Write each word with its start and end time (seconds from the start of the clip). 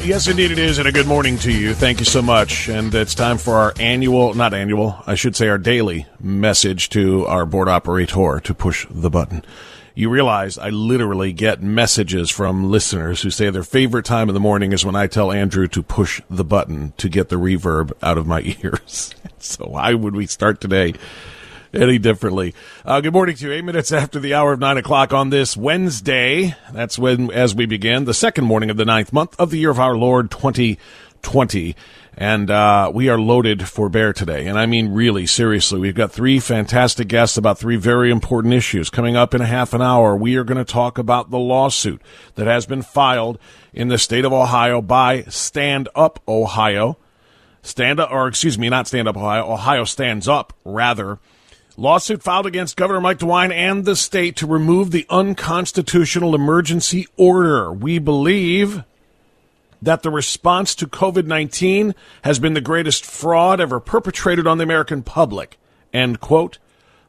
Yes, 0.00 0.26
indeed 0.26 0.52
it 0.52 0.58
is, 0.58 0.78
and 0.78 0.88
a 0.88 0.92
good 0.92 1.06
morning 1.06 1.36
to 1.38 1.52
you. 1.52 1.74
Thank 1.74 1.98
you 1.98 2.06
so 2.06 2.22
much. 2.22 2.68
And 2.68 2.94
it's 2.94 3.14
time 3.14 3.36
for 3.36 3.56
our 3.56 3.74
annual, 3.78 4.32
not 4.32 4.54
annual, 4.54 5.02
I 5.06 5.16
should 5.16 5.36
say 5.36 5.48
our 5.48 5.58
daily 5.58 6.06
message 6.18 6.88
to 6.90 7.26
our 7.26 7.44
board 7.44 7.68
operator 7.68 8.40
to 8.40 8.54
push 8.54 8.86
the 8.88 9.10
button. 9.10 9.44
You 9.94 10.08
realize 10.08 10.56
I 10.56 10.70
literally 10.70 11.32
get 11.32 11.62
messages 11.62 12.30
from 12.30 12.70
listeners 12.70 13.20
who 13.22 13.30
say 13.30 13.50
their 13.50 13.64
favorite 13.64 14.06
time 14.06 14.28
of 14.28 14.34
the 14.34 14.40
morning 14.40 14.72
is 14.72 14.84
when 14.86 14.96
I 14.96 15.08
tell 15.08 15.30
Andrew 15.30 15.68
to 15.68 15.82
push 15.82 16.22
the 16.30 16.44
button 16.44 16.94
to 16.98 17.08
get 17.08 17.28
the 17.28 17.36
reverb 17.36 17.92
out 18.00 18.16
of 18.16 18.26
my 18.26 18.40
ears. 18.62 19.14
so 19.38 19.66
why 19.66 19.92
would 19.92 20.14
we 20.14 20.26
start 20.26 20.60
today 20.60 20.94
any 21.72 21.98
differently. 21.98 22.54
Uh, 22.84 23.00
good 23.00 23.12
morning 23.12 23.36
to 23.36 23.46
you. 23.46 23.52
Eight 23.52 23.64
minutes 23.64 23.92
after 23.92 24.18
the 24.18 24.34
hour 24.34 24.52
of 24.52 24.60
nine 24.60 24.76
o'clock 24.76 25.12
on 25.12 25.30
this 25.30 25.56
Wednesday. 25.56 26.54
That's 26.72 26.98
when, 26.98 27.30
as 27.30 27.54
we 27.54 27.66
begin 27.66 28.04
the 28.04 28.14
second 28.14 28.44
morning 28.44 28.70
of 28.70 28.76
the 28.76 28.84
ninth 28.84 29.12
month 29.12 29.34
of 29.38 29.50
the 29.50 29.58
year 29.58 29.70
of 29.70 29.80
our 29.80 29.96
Lord 29.96 30.30
2020. 30.30 31.76
And 32.20 32.50
uh, 32.50 32.90
we 32.92 33.08
are 33.08 33.18
loaded 33.18 33.68
for 33.68 33.88
bear 33.88 34.12
today. 34.12 34.48
And 34.48 34.58
I 34.58 34.66
mean, 34.66 34.92
really, 34.92 35.24
seriously, 35.24 35.78
we've 35.78 35.94
got 35.94 36.10
three 36.10 36.40
fantastic 36.40 37.06
guests 37.06 37.36
about 37.36 37.60
three 37.60 37.76
very 37.76 38.10
important 38.10 38.54
issues. 38.54 38.90
Coming 38.90 39.14
up 39.14 39.34
in 39.34 39.40
a 39.40 39.46
half 39.46 39.72
an 39.72 39.82
hour, 39.82 40.16
we 40.16 40.34
are 40.34 40.42
going 40.42 40.58
to 40.58 40.64
talk 40.64 40.98
about 40.98 41.30
the 41.30 41.38
lawsuit 41.38 42.02
that 42.34 42.48
has 42.48 42.66
been 42.66 42.82
filed 42.82 43.38
in 43.72 43.86
the 43.86 43.98
state 43.98 44.24
of 44.24 44.32
Ohio 44.32 44.82
by 44.82 45.22
Stand 45.24 45.88
Up 45.94 46.20
Ohio. 46.26 46.96
Stand 47.62 48.00
up, 48.00 48.10
or 48.10 48.26
excuse 48.26 48.58
me, 48.58 48.68
not 48.68 48.88
Stand 48.88 49.06
Up 49.06 49.16
Ohio. 49.16 49.52
Ohio 49.52 49.84
Stands 49.84 50.26
Up, 50.26 50.52
rather 50.64 51.20
Lawsuit 51.78 52.24
filed 52.24 52.44
against 52.44 52.76
Governor 52.76 53.00
Mike 53.00 53.20
DeWine 53.20 53.52
and 53.52 53.84
the 53.84 53.94
state 53.94 54.34
to 54.38 54.48
remove 54.48 54.90
the 54.90 55.06
unconstitutional 55.08 56.34
emergency 56.34 57.06
order. 57.16 57.72
We 57.72 58.00
believe 58.00 58.82
that 59.80 60.02
the 60.02 60.10
response 60.10 60.74
to 60.74 60.88
COVID 60.88 61.26
19 61.26 61.94
has 62.24 62.40
been 62.40 62.54
the 62.54 62.60
greatest 62.60 63.06
fraud 63.06 63.60
ever 63.60 63.78
perpetrated 63.78 64.44
on 64.44 64.58
the 64.58 64.64
American 64.64 65.04
public. 65.04 65.56
End 65.92 66.18
quote. 66.18 66.58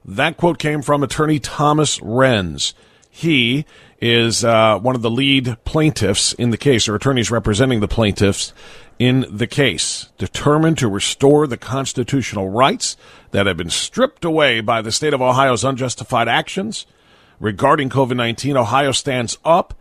That 0.06 0.38
quote 0.38 0.59
came 0.59 0.84
from 0.84 1.01
attorney 1.01 1.40
Thomas 1.40 1.97
Renz. 1.97 2.74
He 3.19 3.66
is 4.00 4.46
uh, 4.46 4.80
one 4.80 4.96
of 4.96 5.02
the 5.02 5.09
lead 5.09 5.57
plaintiffs 5.66 6.31
in 6.31 6.52
the 6.52 6.57
case, 6.57 6.88
or 6.88 6.96
attorneys 6.96 7.30
representing 7.30 7.81
the 7.81 7.88
plaintiffs 7.90 8.53
in 8.97 9.25
the 9.30 9.46
case, 9.46 10.07
determined 10.18 10.78
to 10.78 10.88
restore 10.88 11.46
the 11.46 11.57
constitutional 11.57 12.47
rights 12.47 12.96
that 13.31 13.46
have 13.46 13.57
been 13.57 13.69
stripped 13.69 14.24
away 14.24 14.62
by 14.62 14.81
the 14.81 14.94
state 14.94 15.13
of 15.13 15.22
Ohio's 15.22 15.66
unjustified 15.66 16.30
actions 16.30 16.85
regarding 17.41 17.90
COVID 17.90 18.16
19. 18.16 18.56
Ohio 18.56 18.94
stands 18.94 19.38
up, 19.44 19.74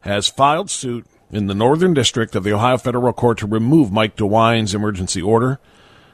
has 0.00 0.28
filed 0.28 0.68
suit 0.68 1.06
in 1.30 1.46
the 1.46 1.54
Northern 1.54 1.94
District 1.94 2.36
of 2.36 2.44
the 2.44 2.52
Ohio 2.52 2.76
Federal 2.76 3.14
Court 3.14 3.38
to 3.38 3.46
remove 3.46 3.92
Mike 3.92 4.16
DeWine's 4.16 4.74
emergency 4.74 5.22
order. 5.22 5.58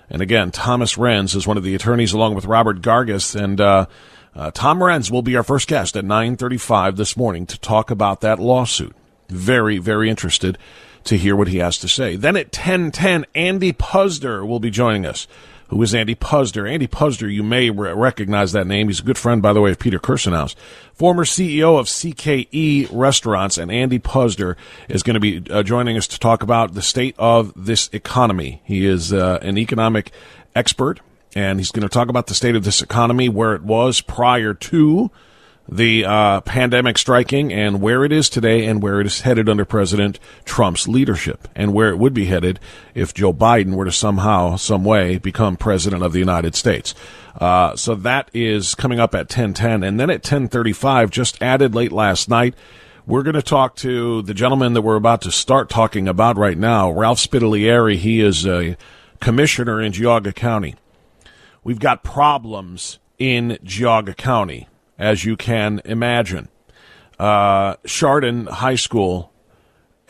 And 0.08 0.22
again, 0.22 0.52
Thomas 0.52 0.94
Renz 0.94 1.34
is 1.34 1.48
one 1.48 1.56
of 1.56 1.64
the 1.64 1.74
attorneys, 1.74 2.12
along 2.12 2.36
with 2.36 2.44
Robert 2.44 2.80
Gargasz. 2.80 3.34
And 3.34 3.60
uh, 3.60 3.86
uh, 4.34 4.50
Tom 4.52 4.78
Renz 4.78 5.10
will 5.10 5.22
be 5.22 5.36
our 5.36 5.42
first 5.42 5.68
guest 5.68 5.96
at 5.96 6.04
9:35 6.04 6.96
this 6.96 7.16
morning 7.16 7.46
to 7.46 7.58
talk 7.58 7.90
about 7.90 8.20
that 8.20 8.38
lawsuit. 8.38 8.94
Very, 9.28 9.78
very 9.78 10.08
interested 10.08 10.58
to 11.04 11.16
hear 11.16 11.34
what 11.34 11.48
he 11.48 11.58
has 11.58 11.78
to 11.78 11.88
say. 11.88 12.16
Then 12.16 12.36
at 12.36 12.52
10:10, 12.52 13.24
Andy 13.34 13.72
Puzder 13.72 14.46
will 14.46 14.60
be 14.60 14.70
joining 14.70 15.06
us. 15.06 15.26
Who 15.68 15.80
is 15.82 15.94
Andy 15.94 16.16
Puzder? 16.16 16.68
Andy 16.68 16.88
Puzder, 16.88 17.32
you 17.32 17.44
may 17.44 17.70
re- 17.70 17.92
recognize 17.92 18.50
that 18.52 18.66
name. 18.66 18.88
He's 18.88 18.98
a 18.98 19.04
good 19.04 19.16
friend, 19.16 19.40
by 19.40 19.52
the 19.52 19.60
way, 19.60 19.70
of 19.70 19.78
Peter 19.78 20.00
Kirsanow, 20.00 20.52
former 20.94 21.24
CEO 21.24 21.78
of 21.78 21.86
CKE 21.86 22.88
Restaurants, 22.90 23.56
and 23.56 23.70
Andy 23.70 24.00
Puzder 24.00 24.56
is 24.88 25.04
going 25.04 25.14
to 25.14 25.20
be 25.20 25.44
uh, 25.48 25.62
joining 25.62 25.96
us 25.96 26.08
to 26.08 26.18
talk 26.18 26.42
about 26.42 26.74
the 26.74 26.82
state 26.82 27.14
of 27.18 27.52
this 27.54 27.88
economy. 27.92 28.62
He 28.64 28.84
is 28.84 29.12
uh, 29.12 29.38
an 29.42 29.58
economic 29.58 30.10
expert, 30.56 30.98
and 31.34 31.58
he's 31.58 31.70
going 31.70 31.82
to 31.82 31.88
talk 31.88 32.08
about 32.08 32.26
the 32.26 32.34
state 32.34 32.56
of 32.56 32.64
this 32.64 32.82
economy, 32.82 33.28
where 33.28 33.54
it 33.54 33.62
was 33.62 34.00
prior 34.00 34.54
to 34.54 35.10
the 35.70 36.04
uh, 36.04 36.40
pandemic 36.40 36.98
striking 36.98 37.52
and 37.52 37.80
where 37.80 38.04
it 38.04 38.10
is 38.10 38.28
today 38.28 38.66
and 38.66 38.82
where 38.82 39.00
it 39.00 39.06
is 39.06 39.20
headed 39.20 39.48
under 39.48 39.64
President 39.64 40.18
Trump's 40.44 40.88
leadership 40.88 41.46
and 41.54 41.72
where 41.72 41.90
it 41.90 41.96
would 41.96 42.12
be 42.12 42.26
headed 42.26 42.58
if 42.92 43.14
Joe 43.14 43.32
Biden 43.32 43.76
were 43.76 43.84
to 43.84 43.92
somehow, 43.92 44.56
some 44.56 44.84
way 44.84 45.18
become 45.18 45.56
president 45.56 46.02
of 46.02 46.12
the 46.12 46.18
United 46.18 46.56
States. 46.56 46.94
Uh, 47.38 47.76
so 47.76 47.94
that 47.94 48.28
is 48.34 48.74
coming 48.74 48.98
up 48.98 49.14
at 49.14 49.30
1010. 49.30 49.84
And 49.84 50.00
then 50.00 50.10
at 50.10 50.24
1035, 50.24 51.10
just 51.10 51.40
added 51.40 51.72
late 51.72 51.92
last 51.92 52.28
night, 52.28 52.54
we're 53.06 53.22
going 53.22 53.34
to 53.34 53.42
talk 53.42 53.76
to 53.76 54.22
the 54.22 54.34
gentleman 54.34 54.72
that 54.72 54.82
we're 54.82 54.96
about 54.96 55.22
to 55.22 55.30
start 55.30 55.68
talking 55.68 56.08
about 56.08 56.36
right 56.36 56.58
now, 56.58 56.90
Ralph 56.90 57.18
Spidalieri. 57.18 57.96
He 57.96 58.20
is 58.20 58.44
a 58.44 58.76
commissioner 59.20 59.80
in 59.80 59.92
Geauga 59.92 60.34
County. 60.34 60.74
We've 61.62 61.78
got 61.78 62.02
problems 62.02 62.98
in 63.18 63.58
Geauga 63.64 64.16
County 64.16 64.66
as 65.00 65.24
you 65.24 65.36
can 65.36 65.80
imagine. 65.86 66.48
Uh, 67.18 67.74
Chardon 67.86 68.46
High 68.46 68.76
School 68.76 69.32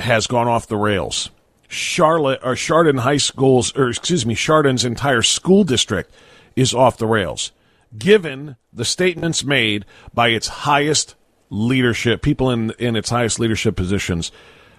has 0.01 0.27
gone 0.27 0.49
off 0.49 0.67
the 0.67 0.77
rails. 0.77 1.31
Charlotte 1.69 2.41
or 2.43 2.57
Chardon 2.57 2.99
High 2.99 3.19
School's, 3.19 3.75
or 3.77 3.89
excuse 3.89 4.27
me, 4.27 4.35
Chardon's 4.35 4.85
entire 4.85 5.23
school 5.23 5.63
district 5.63 6.13
is 6.57 6.75
off 6.75 6.99
the 6.99 7.07
rails, 7.07 7.53
given 7.97 8.57
the 8.73 8.85
statements 8.85 9.45
made 9.45 9.85
by 10.13 10.29
its 10.29 10.49
highest 10.49 11.15
leadership, 11.49 12.23
people 12.23 12.51
in 12.51 12.73
in 12.79 12.97
its 12.97 13.11
highest 13.11 13.39
leadership 13.39 13.77
positions 13.77 14.33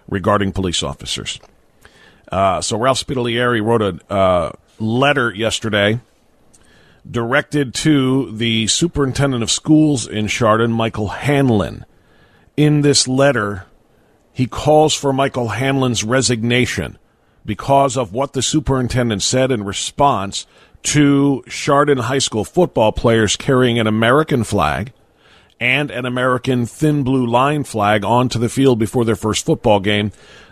regarding 0.09 0.51
police 0.51 0.83
officers. 0.83 1.39
Uh, 2.29 2.59
so 2.59 2.77
Ralph 2.77 2.97
Spidalieri 2.97 3.61
wrote 3.63 3.81
a 3.81 4.13
uh, 4.13 4.51
letter 4.79 5.33
yesterday 5.33 6.01
directed 7.09 7.73
to 7.73 8.31
the 8.31 8.67
superintendent 8.67 9.43
of 9.43 9.51
schools 9.51 10.07
in 10.07 10.27
Chardon, 10.27 10.71
Michael 10.71 11.09
Hanlon. 11.09 11.85
In 12.55 12.81
this 12.81 13.07
letter, 13.07 13.65
he 14.31 14.45
calls 14.45 14.93
for 14.93 15.11
Michael 15.11 15.49
Hanlon's 15.49 16.03
resignation 16.03 16.97
because 17.45 17.97
of 17.97 18.13
what 18.13 18.33
the 18.33 18.41
superintendent 18.41 19.21
said 19.21 19.51
in 19.51 19.63
response 19.63 20.45
to 20.83 21.43
Chardon 21.47 21.97
High 21.97 22.19
School 22.19 22.43
football 22.43 22.91
players 22.91 23.35
carrying 23.35 23.79
an 23.79 23.87
American 23.87 24.43
flag 24.43 24.93
and 25.59 25.91
an 25.91 26.05
American 26.05 26.65
thin 26.65 27.03
blue 27.03 27.25
line 27.25 27.63
flag 27.63 28.03
onto 28.03 28.39
the 28.39 28.49
field 28.49 28.79
before 28.79 29.05
their 29.05 29.15
first 29.15 29.45
football 29.45 29.79
game 29.79 30.11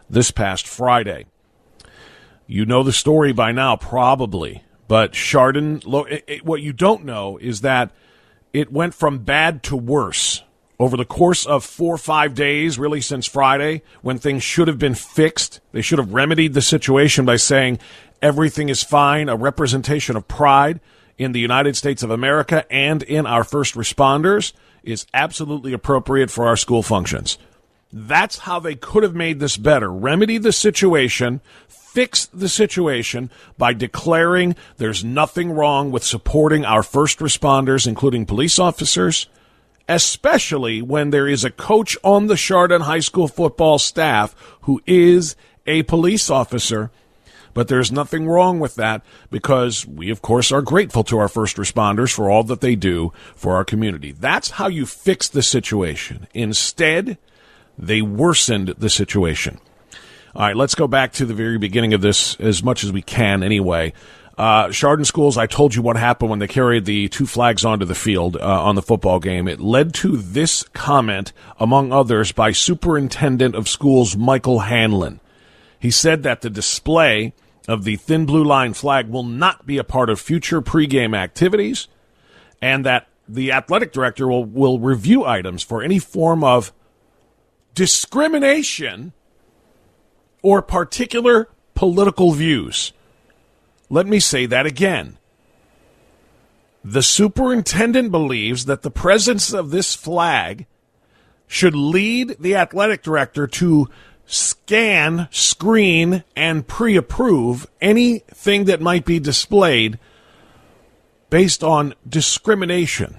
this 0.09 0.31
past 0.31 0.67
Friday. 0.67 1.25
You 2.47 2.65
know 2.65 2.83
the 2.83 2.91
story 2.91 3.33
by 3.33 3.51
now, 3.51 3.75
probably 3.75 4.63
But 4.89 5.13
Chardon, 5.13 5.81
it, 5.85 6.23
it, 6.27 6.45
what 6.45 6.61
you 6.61 6.73
don't 6.73 7.05
know 7.05 7.37
is 7.37 7.61
that 7.61 7.91
it 8.53 8.71
went 8.71 8.95
from 8.95 9.19
bad 9.19 9.61
to 9.63 9.77
worse 9.77 10.41
over 10.79 10.97
the 10.97 11.05
course 11.05 11.45
of 11.45 11.63
four 11.63 11.93
or 11.93 11.99
five 11.99 12.33
days, 12.33 12.79
really 12.79 12.99
since 12.99 13.27
Friday, 13.27 13.83
when 14.01 14.17
things 14.17 14.41
should 14.41 14.67
have 14.67 14.79
been 14.79 14.95
fixed. 14.95 15.59
They 15.73 15.83
should 15.83 15.99
have 15.99 16.11
remedied 16.11 16.55
the 16.55 16.61
situation 16.63 17.23
by 17.23 17.35
saying 17.35 17.77
everything 18.19 18.69
is 18.69 18.83
fine, 18.83 19.29
a 19.29 19.35
representation 19.35 20.15
of 20.15 20.27
pride 20.27 20.79
in 21.19 21.33
the 21.33 21.39
United 21.39 21.77
States 21.77 22.01
of 22.01 22.09
America 22.09 22.65
and 22.73 23.03
in 23.03 23.27
our 23.27 23.43
first 23.43 23.75
responders 23.75 24.53
is 24.81 25.05
absolutely 25.13 25.71
appropriate 25.71 26.31
for 26.31 26.47
our 26.47 26.57
school 26.57 26.81
functions. 26.81 27.37
That's 27.93 28.39
how 28.39 28.59
they 28.59 28.73
could 28.73 29.03
have 29.03 29.15
made 29.15 29.39
this 29.39 29.55
better. 29.55 29.91
Remedy 29.91 30.39
the 30.39 30.51
situation, 30.51 31.41
fix 31.91 32.27
the 32.27 32.49
situation 32.49 33.31
by 33.57 33.73
declaring 33.73 34.55
there's 34.77 35.03
nothing 35.03 35.51
wrong 35.51 35.91
with 35.91 36.03
supporting 36.03 36.63
our 36.63 36.83
first 36.83 37.19
responders, 37.19 37.87
including 37.87 38.25
police 38.25 38.59
officers, 38.59 39.27
especially 39.87 40.83
when 40.83 41.09
there 41.09 41.27
is 41.27 41.43
a 41.43 41.49
coach 41.49 41.97
on 42.03 42.27
the 42.27 42.35
Chardon 42.35 42.81
High 42.81 42.99
School 42.99 43.27
football 43.27 43.79
staff 43.79 44.35
who 44.61 44.81
is 44.85 45.35
a 45.65 45.81
police 45.83 46.29
officer. 46.29 46.91
But 47.55 47.67
there's 47.67 47.91
nothing 47.91 48.27
wrong 48.27 48.59
with 48.59 48.75
that 48.75 49.01
because 49.31 49.87
we, 49.87 50.11
of 50.11 50.21
course, 50.21 50.51
are 50.51 50.61
grateful 50.61 51.03
to 51.05 51.17
our 51.17 51.27
first 51.27 51.57
responders 51.57 52.13
for 52.13 52.29
all 52.29 52.43
that 52.43 52.61
they 52.61 52.75
do 52.75 53.11
for 53.35 53.55
our 53.55 53.65
community. 53.65 54.11
That's 54.11 54.51
how 54.51 54.67
you 54.67 54.85
fix 54.85 55.27
the 55.27 55.41
situation. 55.41 56.27
Instead, 56.35 57.17
they 57.77 58.03
worsened 58.03 58.75
the 58.77 58.91
situation. 58.91 59.59
All 60.35 60.43
right, 60.43 60.55
let's 60.55 60.75
go 60.75 60.87
back 60.87 61.13
to 61.13 61.25
the 61.25 61.33
very 61.33 61.57
beginning 61.57 61.93
of 61.93 62.01
this 62.01 62.35
as 62.39 62.61
much 62.63 62.83
as 62.83 62.91
we 62.91 63.01
can 63.01 63.41
anyway. 63.41 63.93
Uh, 64.37 64.71
Chardon 64.71 65.03
Schools, 65.03 65.37
I 65.37 65.47
told 65.47 65.75
you 65.75 65.81
what 65.81 65.97
happened 65.97 66.29
when 66.29 66.39
they 66.39 66.47
carried 66.47 66.85
the 66.85 67.09
two 67.09 67.25
flags 67.25 67.65
onto 67.65 67.83
the 67.83 67.95
field 67.95 68.37
uh, 68.37 68.63
on 68.63 68.75
the 68.75 68.81
football 68.81 69.19
game. 69.19 69.47
It 69.47 69.59
led 69.59 69.93
to 69.95 70.15
this 70.15 70.63
comment, 70.71 71.33
among 71.59 71.91
others, 71.91 72.31
by 72.31 72.51
Superintendent 72.51 73.55
of 73.55 73.67
Schools 73.67 74.15
Michael 74.15 74.59
Hanlon. 74.59 75.19
He 75.77 75.91
said 75.91 76.23
that 76.23 76.39
the 76.41 76.49
display 76.49 77.33
of 77.67 77.83
the 77.83 77.97
thin 77.97 78.25
blue 78.25 78.43
line 78.43 78.73
flag 78.73 79.09
will 79.09 79.23
not 79.23 79.65
be 79.65 79.77
a 79.77 79.83
part 79.83 80.09
of 80.09 80.21
future 80.21 80.61
pregame 80.61 81.17
activities, 81.17 81.87
and 82.61 82.85
that 82.85 83.07
the 83.27 83.51
athletic 83.51 83.91
director 83.91 84.27
will, 84.27 84.45
will 84.45 84.79
review 84.79 85.25
items 85.25 85.63
for 85.63 85.83
any 85.83 85.99
form 85.99 86.43
of 86.43 86.71
discrimination 87.73 89.11
or 90.41 90.61
particular 90.61 91.49
political 91.75 92.31
views. 92.31 92.93
Let 93.89 94.05
me 94.05 94.19
say 94.19 94.45
that 94.45 94.65
again. 94.65 95.17
The 96.83 97.03
superintendent 97.03 98.11
believes 98.11 98.65
that 98.65 98.83
the 98.83 98.91
presence 98.91 99.53
of 99.53 99.71
this 99.71 99.95
flag 99.95 100.65
should 101.47 101.75
lead 101.75 102.37
the 102.39 102.55
athletic 102.55 103.01
director 103.03 103.47
to 103.47 103.89
scan, 104.25 105.27
screen, 105.31 106.23
and 106.35 106.67
pre 106.67 106.95
approve 106.95 107.67
anything 107.81 108.65
that 108.65 108.79
might 108.79 109.03
be 109.03 109.19
displayed 109.19 109.99
based 111.29 111.63
on 111.63 111.95
discrimination. 112.07 113.17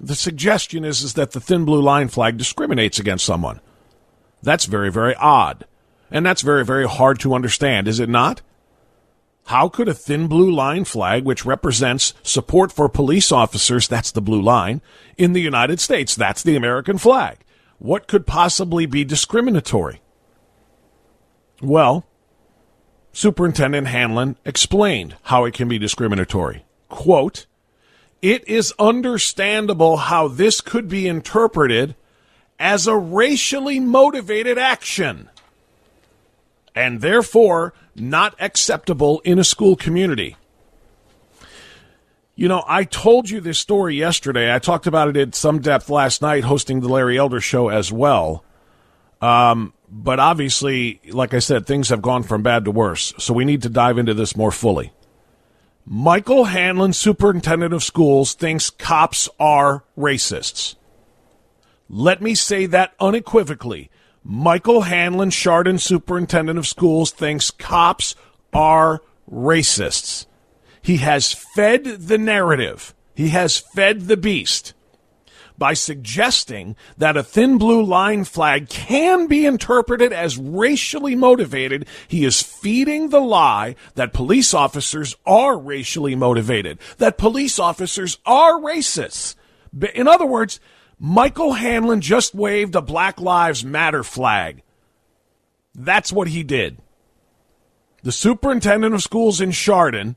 The 0.00 0.14
suggestion 0.14 0.84
is, 0.84 1.02
is 1.02 1.14
that 1.14 1.32
the 1.32 1.40
thin 1.40 1.64
blue 1.64 1.80
line 1.80 2.08
flag 2.08 2.36
discriminates 2.36 2.98
against 2.98 3.24
someone. 3.24 3.60
That's 4.42 4.64
very, 4.64 4.90
very 4.90 5.14
odd. 5.14 5.66
And 6.10 6.24
that's 6.24 6.42
very, 6.42 6.64
very 6.64 6.86
hard 6.86 7.18
to 7.20 7.34
understand, 7.34 7.88
is 7.88 8.00
it 8.00 8.08
not? 8.08 8.42
How 9.46 9.68
could 9.68 9.88
a 9.88 9.94
thin 9.94 10.26
blue 10.26 10.50
line 10.50 10.84
flag, 10.84 11.24
which 11.24 11.46
represents 11.46 12.14
support 12.22 12.72
for 12.72 12.88
police 12.88 13.30
officers, 13.30 13.86
that's 13.86 14.10
the 14.10 14.20
blue 14.20 14.42
line, 14.42 14.82
in 15.16 15.32
the 15.32 15.40
United 15.40 15.78
States, 15.80 16.16
that's 16.16 16.42
the 16.42 16.56
American 16.56 16.98
flag, 16.98 17.38
what 17.78 18.08
could 18.08 18.26
possibly 18.26 18.86
be 18.86 19.04
discriminatory? 19.04 20.00
Well, 21.62 22.06
Superintendent 23.12 23.86
Hanlon 23.86 24.36
explained 24.44 25.16
how 25.22 25.44
it 25.44 25.54
can 25.54 25.68
be 25.68 25.78
discriminatory. 25.78 26.64
Quote, 26.88 27.46
it 28.20 28.46
is 28.48 28.74
understandable 28.78 29.96
how 29.96 30.28
this 30.28 30.60
could 30.60 30.88
be 30.88 31.06
interpreted 31.06 31.94
as 32.58 32.86
a 32.86 32.96
racially 32.96 33.78
motivated 33.78 34.58
action 34.58 35.30
and 36.76 37.00
therefore 37.00 37.72
not 37.96 38.36
acceptable 38.38 39.20
in 39.24 39.38
a 39.38 39.44
school 39.44 39.74
community. 39.74 40.36
You 42.34 42.48
know, 42.48 42.62
I 42.68 42.84
told 42.84 43.30
you 43.30 43.40
this 43.40 43.58
story 43.58 43.96
yesterday. 43.96 44.54
I 44.54 44.58
talked 44.58 44.86
about 44.86 45.08
it 45.08 45.16
in 45.16 45.32
some 45.32 45.60
depth 45.60 45.88
last 45.88 46.20
night, 46.20 46.44
hosting 46.44 46.80
the 46.80 46.88
Larry 46.88 47.16
Elder 47.16 47.40
show 47.40 47.70
as 47.70 47.90
well. 47.90 48.44
Um, 49.22 49.72
but 49.88 50.20
obviously, 50.20 51.00
like 51.08 51.32
I 51.32 51.38
said, 51.38 51.66
things 51.66 51.88
have 51.88 52.02
gone 52.02 52.22
from 52.22 52.42
bad 52.42 52.66
to 52.66 52.70
worse. 52.70 53.14
So 53.16 53.32
we 53.32 53.46
need 53.46 53.62
to 53.62 53.70
dive 53.70 53.96
into 53.96 54.12
this 54.12 54.36
more 54.36 54.52
fully. 54.52 54.92
Michael 55.86 56.44
Hanlon, 56.44 56.92
superintendent 56.92 57.72
of 57.72 57.82
schools, 57.82 58.34
thinks 58.34 58.68
cops 58.68 59.30
are 59.40 59.84
racists. 59.96 60.74
Let 61.88 62.20
me 62.20 62.34
say 62.34 62.66
that 62.66 62.92
unequivocally. 63.00 63.90
Michael 64.28 64.82
Hanlon, 64.82 65.30
Chardon 65.30 65.78
Superintendent 65.78 66.58
of 66.58 66.66
Schools, 66.66 67.12
thinks 67.12 67.52
cops 67.52 68.16
are 68.52 69.00
racists. 69.30 70.26
He 70.82 70.96
has 70.96 71.32
fed 71.32 71.84
the 71.84 72.18
narrative. 72.18 72.92
He 73.14 73.28
has 73.28 73.58
fed 73.58 74.02
the 74.02 74.16
beast 74.16 74.74
by 75.56 75.74
suggesting 75.74 76.76
that 76.98 77.16
a 77.16 77.22
thin 77.22 77.56
blue 77.56 77.82
line 77.82 78.24
flag 78.24 78.68
can 78.68 79.26
be 79.28 79.46
interpreted 79.46 80.12
as 80.12 80.36
racially 80.36 81.14
motivated. 81.14 81.86
He 82.08 82.24
is 82.24 82.42
feeding 82.42 83.10
the 83.10 83.20
lie 83.20 83.76
that 83.94 84.12
police 84.12 84.52
officers 84.52 85.16
are 85.24 85.56
racially 85.56 86.16
motivated, 86.16 86.78
that 86.98 87.16
police 87.16 87.58
officers 87.58 88.18
are 88.26 88.54
racists. 88.54 89.36
In 89.94 90.08
other 90.08 90.26
words, 90.26 90.60
Michael 90.98 91.54
Hanlon 91.54 92.00
just 92.00 92.34
waved 92.34 92.74
a 92.74 92.80
Black 92.80 93.20
Lives 93.20 93.64
Matter 93.64 94.02
flag. 94.02 94.62
That's 95.74 96.12
what 96.12 96.28
he 96.28 96.42
did. 96.42 96.78
The 98.02 98.12
superintendent 98.12 98.94
of 98.94 99.02
schools 99.02 99.40
in 99.40 99.52
Chardon, 99.52 100.16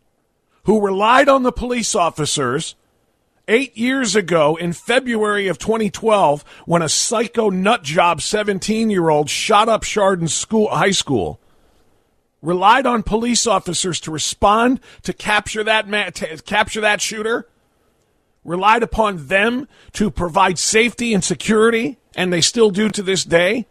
who 0.64 0.82
relied 0.82 1.28
on 1.28 1.44
the 1.44 1.52
police 1.52 1.96
officers 1.96 2.76
eight 3.48 3.76
years 3.78 4.16
ago 4.16 4.56
in 4.56 4.72
February 4.72 5.48
of 5.48 5.58
2012 5.58 6.46
when 6.66 6.82
a 6.82 6.88
psycho 6.88 7.50
nut 7.50 7.84
job 7.84 8.22
17 8.22 8.90
year 8.90 9.10
old 9.10 9.30
shot 9.30 9.68
up 9.68 9.84
Chardon 9.84 10.28
school, 10.28 10.70
high 10.70 10.92
school, 10.92 11.42
relied 12.42 12.86
on 12.86 13.04
police 13.04 13.46
officers 13.46 14.00
to 14.00 14.12
respond 14.12 14.80
to 15.02 15.12
capture 15.12 15.64
that, 15.64 15.90
ma- 15.90 16.12
to 16.12 16.38
capture 16.44 16.82
that 16.82 17.02
shooter 17.02 17.50
relied 18.44 18.84
upon 18.84 19.28
them 19.28 19.68
to 19.94 20.10
provide 20.10 20.58
safety 20.58 21.14
and 21.14 21.24
security, 21.24 21.98
and 22.16 22.32
they 22.32 22.42
still 22.42 22.70
do 22.70 22.90
to 22.90 23.04
this 23.04 23.24
day. 23.24 23.66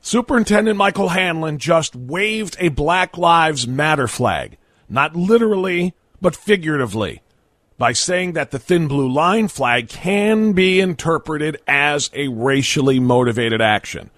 Superintendent 0.00 0.76
Michael 0.76 1.08
Hanlon 1.08 1.58
just 1.58 1.96
waved 1.96 2.56
a 2.60 2.68
Black 2.68 3.16
Lives 3.16 3.66
Matter 3.66 4.06
flag, 4.06 4.58
not 4.88 5.16
literally, 5.16 5.94
but 6.20 6.36
figuratively, 6.36 7.22
by 7.78 7.92
saying 7.92 8.34
that 8.34 8.50
the 8.50 8.58
thin 8.58 8.86
blue 8.86 9.10
line 9.10 9.48
flag 9.48 9.88
can 9.88 10.52
be 10.52 10.78
interpreted 10.78 11.58
as 11.66 12.10
a 12.12 12.28
racially 12.28 13.00
motivated 13.00 13.62
action. 13.62 14.10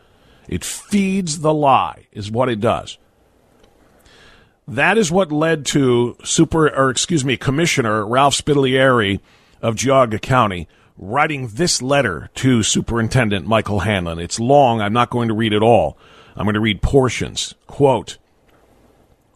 It 0.49 0.65
feeds 0.65 1.41
the 1.41 1.55
lie, 1.55 2.07
is 2.13 2.31
what 2.31 2.49
it 2.49 2.61
does. 2.61 2.99
That 4.69 4.99
is 4.99 5.13
what 5.13 5.31
led 5.31 5.65
to 5.67 6.17
super, 6.25 6.69
or 6.69 6.91
excuse 6.91 7.25
me, 7.25 7.37
Commissioner 7.37 8.05
Ralph 8.05 8.35
Spidalieri 8.35 9.21
of 9.63 9.77
Geauga 9.77 10.21
County 10.21 10.67
writing 10.99 11.49
this 11.49 11.81
letter 11.81 12.31
to 12.35 12.63
Superintendent 12.63 13.47
Michael 13.47 13.81
Hanlon. 13.81 14.19
It's 14.19 14.41
long. 14.41 14.81
I'm 14.81 14.93
not 14.93 15.11
going 15.11 15.29
to 15.29 15.35
read 15.35 15.53
it 15.53 15.63
all. 15.63 15.97
I'm 16.35 16.47
going 16.47 16.55
to 16.55 16.61
read 16.61 16.83
portions. 16.83 17.55
Quote, 17.69 18.19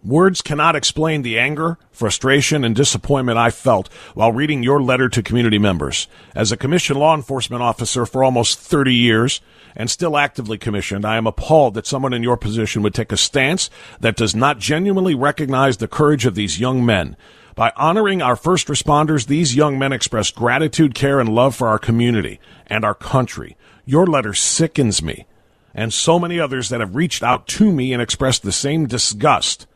Words 0.02 0.40
cannot 0.40 0.76
explain 0.76 1.20
the 1.20 1.38
anger, 1.38 1.76
frustration, 1.92 2.64
and 2.64 2.74
disappointment 2.74 3.36
I 3.36 3.50
felt 3.50 3.92
while 4.14 4.32
reading 4.32 4.62
your 4.62 4.80
letter 4.82 5.10
to 5.10 5.22
community 5.22 5.58
members. 5.58 6.08
As 6.34 6.50
a 6.50 6.56
commissioned 6.56 6.98
law 6.98 7.14
enforcement 7.14 7.62
officer 7.62 8.06
for 8.06 8.24
almost 8.24 8.58
30 8.58 8.94
years 8.94 9.42
and 9.76 9.90
still 9.90 10.16
actively 10.16 10.56
commissioned, 10.56 11.04
I 11.04 11.18
am 11.18 11.26
appalled 11.26 11.74
that 11.74 11.86
someone 11.86 12.14
in 12.14 12.22
your 12.22 12.38
position 12.38 12.80
would 12.82 12.94
take 12.94 13.12
a 13.12 13.18
stance 13.18 13.68
that 14.00 14.16
does 14.16 14.34
not 14.34 14.58
genuinely 14.58 15.14
recognize 15.14 15.76
the 15.76 15.88
courage 15.88 16.24
of 16.24 16.34
these 16.34 16.58
young 16.58 16.84
men. 16.86 17.14
By 17.54 17.70
honoring 17.76 18.22
our 18.22 18.36
first 18.36 18.68
responders, 18.68 19.26
these 19.26 19.54
young 19.54 19.78
men 19.78 19.92
express 19.92 20.30
gratitude, 20.30 20.94
care, 20.94 21.20
and 21.20 21.28
love 21.28 21.54
for 21.54 21.68
our 21.68 21.78
community 21.78 22.40
and 22.68 22.86
our 22.86 22.94
country. 22.94 23.54
Your 23.84 24.06
letter 24.06 24.32
sickens 24.32 25.02
me 25.02 25.26
and 25.74 25.92
so 25.92 26.18
many 26.18 26.40
others 26.40 26.70
that 26.70 26.80
have 26.80 26.96
reached 26.96 27.22
out 27.22 27.46
to 27.46 27.70
me 27.70 27.92
and 27.92 28.00
expressed 28.00 28.42
the 28.42 28.50
same 28.50 28.86
disgust 28.86 29.66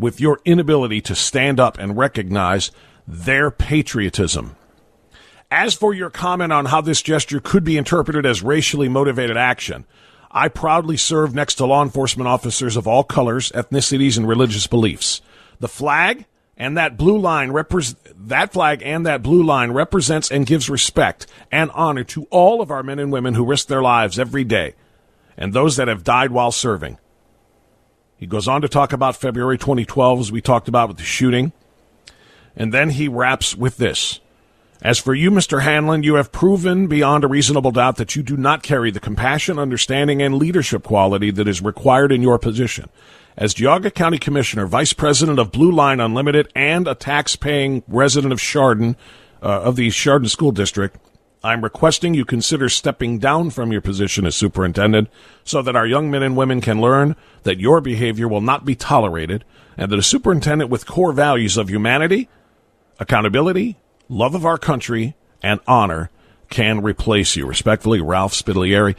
with 0.00 0.20
your 0.20 0.40
inability 0.44 1.00
to 1.02 1.14
stand 1.14 1.60
up 1.60 1.78
and 1.78 1.96
recognize 1.96 2.70
their 3.06 3.50
patriotism. 3.50 4.56
As 5.50 5.74
for 5.74 5.92
your 5.92 6.10
comment 6.10 6.52
on 6.52 6.66
how 6.66 6.80
this 6.80 7.02
gesture 7.02 7.40
could 7.40 7.64
be 7.64 7.76
interpreted 7.76 8.24
as 8.24 8.42
racially 8.42 8.88
motivated 8.88 9.36
action, 9.36 9.84
I 10.30 10.48
proudly 10.48 10.96
serve 10.96 11.34
next 11.34 11.56
to 11.56 11.66
law 11.66 11.82
enforcement 11.82 12.28
officers 12.28 12.76
of 12.76 12.86
all 12.86 13.02
colors, 13.02 13.50
ethnicities, 13.52 14.16
and 14.16 14.28
religious 14.28 14.66
beliefs. 14.68 15.20
The 15.58 15.68
flag 15.68 16.24
and 16.56 16.76
that 16.76 16.96
blue 16.96 17.18
line 17.18 17.52
that 17.52 18.52
flag 18.52 18.82
and 18.84 19.06
that 19.06 19.22
blue 19.22 19.42
line 19.42 19.72
represents 19.72 20.30
and 20.30 20.46
gives 20.46 20.70
respect 20.70 21.26
and 21.50 21.70
honor 21.72 22.04
to 22.04 22.26
all 22.30 22.60
of 22.60 22.70
our 22.70 22.82
men 22.82 22.98
and 22.98 23.10
women 23.10 23.34
who 23.34 23.44
risk 23.44 23.66
their 23.66 23.82
lives 23.82 24.18
every 24.18 24.44
day 24.44 24.74
and 25.36 25.52
those 25.52 25.76
that 25.76 25.88
have 25.88 26.04
died 26.04 26.30
while 26.30 26.52
serving. 26.52 26.98
He 28.20 28.26
goes 28.26 28.46
on 28.46 28.60
to 28.60 28.68
talk 28.68 28.92
about 28.92 29.16
February 29.16 29.56
2012 29.56 30.20
as 30.20 30.30
we 30.30 30.42
talked 30.42 30.68
about 30.68 30.88
with 30.88 30.98
the 30.98 31.04
shooting. 31.04 31.52
And 32.54 32.70
then 32.70 32.90
he 32.90 33.08
wraps 33.08 33.56
with 33.56 33.78
this. 33.78 34.20
As 34.82 34.98
for 34.98 35.14
you, 35.14 35.30
Mr. 35.30 35.62
Hanlon, 35.62 36.02
you 36.02 36.16
have 36.16 36.30
proven 36.30 36.86
beyond 36.86 37.24
a 37.24 37.28
reasonable 37.28 37.70
doubt 37.70 37.96
that 37.96 38.14
you 38.16 38.22
do 38.22 38.36
not 38.36 38.62
carry 38.62 38.90
the 38.90 39.00
compassion, 39.00 39.58
understanding, 39.58 40.20
and 40.20 40.36
leadership 40.36 40.82
quality 40.82 41.30
that 41.30 41.48
is 41.48 41.62
required 41.62 42.12
in 42.12 42.20
your 42.20 42.38
position. 42.38 42.90
As 43.38 43.54
Geauga 43.54 43.92
County 43.92 44.18
Commissioner, 44.18 44.66
Vice 44.66 44.92
President 44.92 45.38
of 45.38 45.50
Blue 45.50 45.72
Line 45.72 45.98
Unlimited, 45.98 46.52
and 46.54 46.86
a 46.86 46.94
tax-paying 46.94 47.84
resident 47.88 48.34
of 48.34 48.38
Chardon, 48.38 48.96
uh, 49.42 49.62
of 49.62 49.76
the 49.76 49.90
Chardon 49.90 50.28
School 50.28 50.52
District, 50.52 50.94
I'm 51.42 51.64
requesting 51.64 52.12
you 52.12 52.26
consider 52.26 52.68
stepping 52.68 53.18
down 53.18 53.50
from 53.50 53.72
your 53.72 53.80
position 53.80 54.26
as 54.26 54.36
superintendent 54.36 55.08
so 55.42 55.62
that 55.62 55.74
our 55.74 55.86
young 55.86 56.10
men 56.10 56.22
and 56.22 56.36
women 56.36 56.60
can 56.60 56.80
learn 56.80 57.16
that 57.44 57.58
your 57.58 57.80
behavior 57.80 58.28
will 58.28 58.42
not 58.42 58.66
be 58.66 58.74
tolerated 58.74 59.44
and 59.76 59.90
that 59.90 59.98
a 59.98 60.02
superintendent 60.02 60.70
with 60.70 60.86
core 60.86 61.12
values 61.12 61.56
of 61.56 61.70
humanity, 61.70 62.28
accountability, 62.98 63.78
love 64.10 64.34
of 64.34 64.44
our 64.44 64.58
country, 64.58 65.14
and 65.42 65.60
honor 65.66 66.10
can 66.50 66.82
replace 66.82 67.36
you. 67.36 67.46
Respectfully, 67.46 68.02
Ralph 68.02 68.34
Spidalieri, 68.34 68.94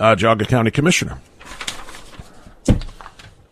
uh, 0.00 0.16
County 0.16 0.70
Commissioner. 0.72 1.18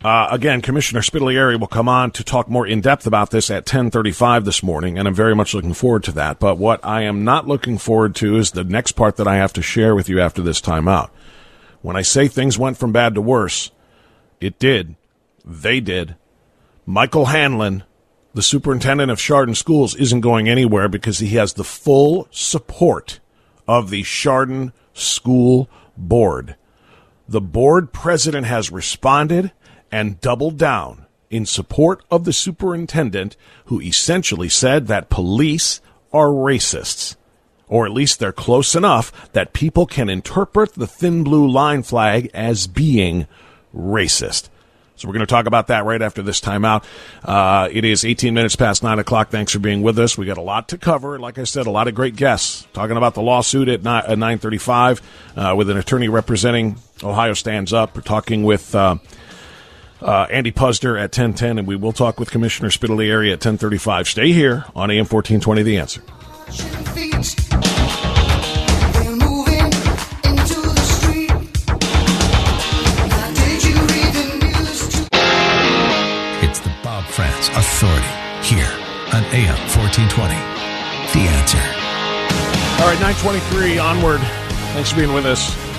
Uh, 0.03 0.27
again, 0.31 0.61
Commissioner 0.61 1.01
Spidalieri 1.01 1.59
will 1.59 1.67
come 1.67 1.87
on 1.87 2.09
to 2.11 2.23
talk 2.23 2.49
more 2.49 2.65
in 2.65 2.81
depth 2.81 3.05
about 3.05 3.29
this 3.29 3.51
at 3.51 3.67
10:35 3.67 4.45
this 4.45 4.63
morning, 4.63 4.97
and 4.97 5.07
I'm 5.07 5.13
very 5.13 5.35
much 5.35 5.53
looking 5.53 5.73
forward 5.73 6.03
to 6.05 6.11
that. 6.13 6.39
But 6.39 6.57
what 6.57 6.83
I 6.83 7.03
am 7.03 7.23
not 7.23 7.47
looking 7.47 7.77
forward 7.77 8.15
to 8.15 8.35
is 8.37 8.51
the 8.51 8.63
next 8.63 8.93
part 8.93 9.17
that 9.17 9.27
I 9.27 9.35
have 9.35 9.53
to 9.53 9.61
share 9.61 9.93
with 9.93 10.09
you 10.09 10.19
after 10.19 10.41
this 10.41 10.59
timeout. 10.59 11.11
When 11.83 11.95
I 11.95 12.01
say 12.01 12.27
things 12.27 12.57
went 12.57 12.77
from 12.77 12.91
bad 12.91 13.13
to 13.13 13.21
worse, 13.21 13.69
it 14.39 14.57
did. 14.57 14.95
They 15.45 15.79
did. 15.79 16.15
Michael 16.87 17.25
Hanlon, 17.25 17.83
the 18.33 18.41
superintendent 18.41 19.11
of 19.11 19.19
Chardon 19.19 19.53
Schools, 19.53 19.93
isn't 19.95 20.21
going 20.21 20.49
anywhere 20.49 20.89
because 20.89 21.19
he 21.19 21.35
has 21.35 21.53
the 21.53 21.63
full 21.63 22.27
support 22.31 23.19
of 23.67 23.91
the 23.91 24.01
Chardon 24.01 24.73
School 24.95 25.69
Board. 25.95 26.55
The 27.29 27.41
board 27.41 27.93
president 27.93 28.47
has 28.47 28.71
responded 28.71 29.51
and 29.91 30.21
doubled 30.21 30.57
down 30.57 31.05
in 31.29 31.45
support 31.45 32.03
of 32.11 32.25
the 32.25 32.33
superintendent 32.33 33.35
who 33.65 33.81
essentially 33.81 34.49
said 34.49 34.87
that 34.87 35.09
police 35.09 35.81
are 36.13 36.27
racists. 36.27 37.15
Or 37.67 37.85
at 37.85 37.93
least 37.93 38.19
they're 38.19 38.33
close 38.33 38.75
enough 38.75 39.31
that 39.31 39.53
people 39.53 39.85
can 39.85 40.09
interpret 40.09 40.73
the 40.73 40.87
thin 40.87 41.23
blue 41.23 41.49
line 41.49 41.83
flag 41.83 42.29
as 42.33 42.67
being 42.67 43.27
racist. 43.73 44.49
So 44.97 45.07
we're 45.07 45.13
going 45.13 45.25
to 45.25 45.31
talk 45.31 45.47
about 45.47 45.67
that 45.67 45.85
right 45.85 46.01
after 46.01 46.21
this 46.21 46.41
timeout. 46.41 46.83
Uh, 47.23 47.69
it 47.71 47.85
is 47.85 48.05
18 48.05 48.33
minutes 48.33 48.55
past 48.55 48.83
9 48.83 48.99
o'clock. 48.99 49.29
Thanks 49.29 49.53
for 49.53 49.59
being 49.59 49.81
with 49.81 49.97
us. 49.97 50.17
We 50.17 50.25
got 50.25 50.37
a 50.37 50.43
lot 50.43 50.69
to 50.69 50.77
cover. 50.77 51.17
Like 51.17 51.39
I 51.39 51.45
said, 51.45 51.65
a 51.65 51.71
lot 51.71 51.87
of 51.87 51.95
great 51.95 52.15
guests. 52.15 52.67
Talking 52.73 52.97
about 52.97 53.15
the 53.15 53.21
lawsuit 53.21 53.67
at 53.69 53.81
935 53.83 55.01
uh, 55.35 55.55
with 55.57 55.71
an 55.71 55.77
attorney 55.77 56.09
representing 56.09 56.75
Ohio 57.01 57.33
Stands 57.33 57.71
Up. 57.73 57.95
We're 57.95 58.01
talking 58.01 58.43
with... 58.43 58.75
Uh, 58.75 58.97
uh, 60.01 60.27
Andy 60.29 60.51
Puzder 60.51 60.97
at 60.97 61.15
1010, 61.15 61.59
and 61.59 61.67
we 61.67 61.75
will 61.75 61.91
talk 61.93 62.19
with 62.19 62.31
Commissioner 62.31 62.69
Spidalieri 62.69 63.27
at 63.27 63.43
1035. 63.43 64.07
Stay 64.07 64.31
here 64.31 64.65
on 64.75 64.89
AM 64.91 65.05
1420 65.05 65.63
The 65.63 65.77
Answer. 65.77 66.01
It's 76.43 76.59
the 76.59 76.73
Bob 76.83 77.05
Frantz 77.05 77.49
Authority 77.49 78.07
here 78.43 78.71
on 79.13 79.23
AM 79.33 79.57
1420 79.69 80.33
The 81.13 81.29
Answer. 81.29 81.57
All 82.81 82.87
right, 82.87 82.99
923 82.99 83.77
onward. 83.77 84.19
Thanks 84.73 84.89
for 84.89 84.97
being 84.97 85.13
with 85.13 85.25
us. 85.25 85.70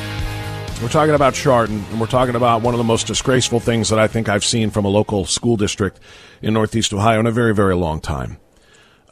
We're 0.83 0.89
talking 0.89 1.15
about 1.15 1.35
Chardon, 1.35 1.85
and 1.91 2.01
we're 2.01 2.09
talking 2.09 2.35
about 2.35 2.63
one 2.63 2.75
of 2.75 2.79
the 2.79 2.85
most 2.85 3.07
disgraceful 3.07 3.61
things 3.61 3.89
that 3.91 4.01
I 4.01 4.09
think 4.09 4.29
I've 4.29 4.45
seen 4.45 4.71
from 4.71 4.85
a 4.85 4.89
local 4.89 5.25
school 5.25 5.57
district 5.57 6.01
in 6.43 6.55
Northeast 6.55 6.93
Ohio 6.93 7.21
in 7.21 7.27
a 7.27 7.31
very, 7.31 7.55
very 7.55 7.77
long 7.77 8.01
time. 8.01 8.39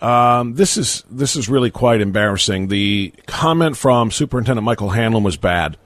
Um, 0.03 0.57
this 0.57 0.77
is 0.77 1.05
this 1.09 1.37
is 1.37 1.49
really 1.49 1.71
quite 1.71 2.01
embarrassing. 2.01 2.69
The 2.69 3.15
comment 3.29 3.77
from 3.77 4.11
Superintendent 4.11 4.65
Michael 4.65 4.91
Hanlon 4.91 5.23
was 5.23 5.37
bad. 5.37 5.77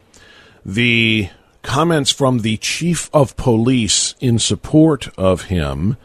The 0.64 1.28
comments 1.60 2.10
from 2.10 2.38
the 2.38 2.56
chief 2.56 3.10
of 3.12 3.36
police 3.36 4.14
in 4.20 4.38
support 4.38 5.10
of 5.18 5.44
him, 5.44 5.98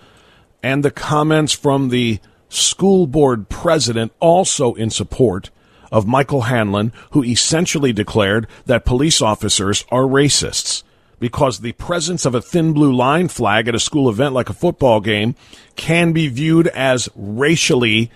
and 0.62 0.84
the 0.84 0.92
comments 0.92 1.54
from 1.54 1.88
the 1.88 2.20
school 2.50 3.08
board 3.08 3.48
president 3.48 4.12
also 4.20 4.74
in 4.74 4.90
support 4.90 5.52
of 5.92 6.08
Michael 6.08 6.42
Hanlon, 6.42 6.94
who 7.12 7.24
essentially 7.24 7.94
declared 7.94 8.48
that 8.66 8.86
police 8.86 9.22
officers 9.22 9.86
are 9.92 10.04
racists 10.04 10.84
because 11.20 11.60
the 11.60 11.74
presence 11.74 12.26
of 12.26 12.34
a 12.34 12.42
thin 12.42 12.74
blue 12.74 12.94
line 12.94 13.28
flag 13.28 13.68
at 13.68 13.76
a 13.76 13.80
school 13.80 14.10
event 14.10 14.34
like 14.34 14.50
a 14.50 14.54
football 14.54 15.00
game 15.02 15.36
can 15.76 16.14
be 16.14 16.28
viewed 16.28 16.68
as 16.68 17.10
racially 17.16 18.10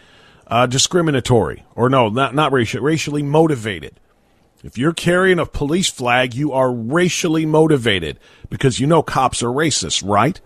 uh, 0.48 0.66
discriminatory, 0.66 1.66
or 1.76 1.90
no, 1.90 2.10
not 2.10 2.36
not 2.36 2.52
racial, 2.52 2.82
racially 2.82 3.24
motivated. 3.24 4.00
If 4.64 4.78
you're 4.78 4.94
carrying 4.94 5.40
a 5.40 5.46
police 5.46 5.90
flag, 5.90 6.34
you 6.34 6.54
are 6.54 6.72
racially 6.72 7.46
motivated 7.46 8.18
because 8.50 8.80
you 8.80 8.88
know 8.88 9.04
cops 9.04 9.44
are 9.44 9.48
racist, 9.48 10.08
right? 10.08 10.40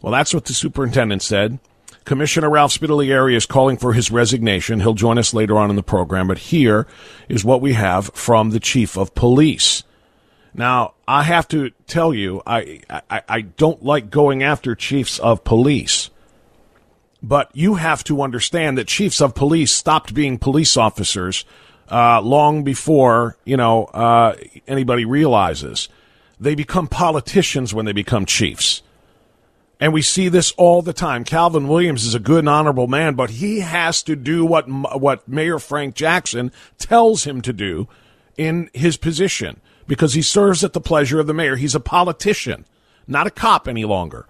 Well, 0.00 0.12
that's 0.12 0.32
what 0.32 0.46
the 0.46 0.54
superintendent 0.54 1.22
said. 1.22 1.58
Commissioner 2.06 2.48
Ralph 2.48 2.72
Spidalieri 2.72 3.34
is 3.34 3.46
calling 3.46 3.76
for 3.76 3.92
his 3.92 4.12
resignation. 4.12 4.78
He'll 4.78 4.94
join 4.94 5.18
us 5.18 5.34
later 5.34 5.58
on 5.58 5.70
in 5.70 5.76
the 5.76 5.82
program, 5.82 6.28
but 6.28 6.38
here 6.38 6.86
is 7.28 7.44
what 7.44 7.60
we 7.60 7.72
have 7.72 8.12
from 8.14 8.50
the 8.50 8.60
chief 8.60 8.96
of 8.96 9.14
police. 9.16 9.82
Now, 10.54 10.94
I 11.08 11.24
have 11.24 11.48
to 11.48 11.70
tell 11.88 12.14
you, 12.14 12.42
I, 12.46 12.80
I, 13.10 13.22
I 13.28 13.40
don't 13.40 13.82
like 13.82 14.08
going 14.08 14.44
after 14.44 14.76
chiefs 14.76 15.18
of 15.18 15.42
police. 15.42 16.10
But 17.22 17.50
you 17.54 17.74
have 17.74 18.04
to 18.04 18.22
understand 18.22 18.78
that 18.78 18.86
chiefs 18.86 19.20
of 19.20 19.34
police 19.34 19.72
stopped 19.72 20.14
being 20.14 20.38
police 20.38 20.76
officers 20.76 21.44
uh, 21.90 22.20
long 22.20 22.62
before 22.62 23.36
you 23.44 23.56
know 23.56 23.86
uh, 23.86 24.36
anybody 24.68 25.04
realizes. 25.04 25.88
They 26.38 26.54
become 26.54 26.86
politicians 26.86 27.74
when 27.74 27.84
they 27.84 27.92
become 27.92 28.26
chiefs. 28.26 28.82
And 29.78 29.92
we 29.92 30.02
see 30.02 30.28
this 30.28 30.52
all 30.52 30.80
the 30.80 30.94
time. 30.94 31.22
Calvin 31.22 31.68
Williams 31.68 32.04
is 32.04 32.14
a 32.14 32.18
good 32.18 32.40
and 32.40 32.48
honorable 32.48 32.86
man, 32.86 33.14
but 33.14 33.30
he 33.30 33.60
has 33.60 34.02
to 34.04 34.16
do 34.16 34.44
what 34.44 34.66
what 34.66 35.28
Mayor 35.28 35.58
Frank 35.58 35.94
Jackson 35.94 36.50
tells 36.78 37.24
him 37.24 37.42
to 37.42 37.52
do 37.52 37.86
in 38.38 38.70
his 38.72 38.96
position 38.96 39.60
because 39.86 40.14
he 40.14 40.22
serves 40.22 40.64
at 40.64 40.72
the 40.72 40.80
pleasure 40.80 41.20
of 41.20 41.26
the 41.26 41.34
mayor. 41.34 41.56
He's 41.56 41.74
a 41.74 41.80
politician, 41.80 42.64
not 43.06 43.26
a 43.26 43.30
cop 43.30 43.68
any 43.68 43.84
longer. 43.84 44.26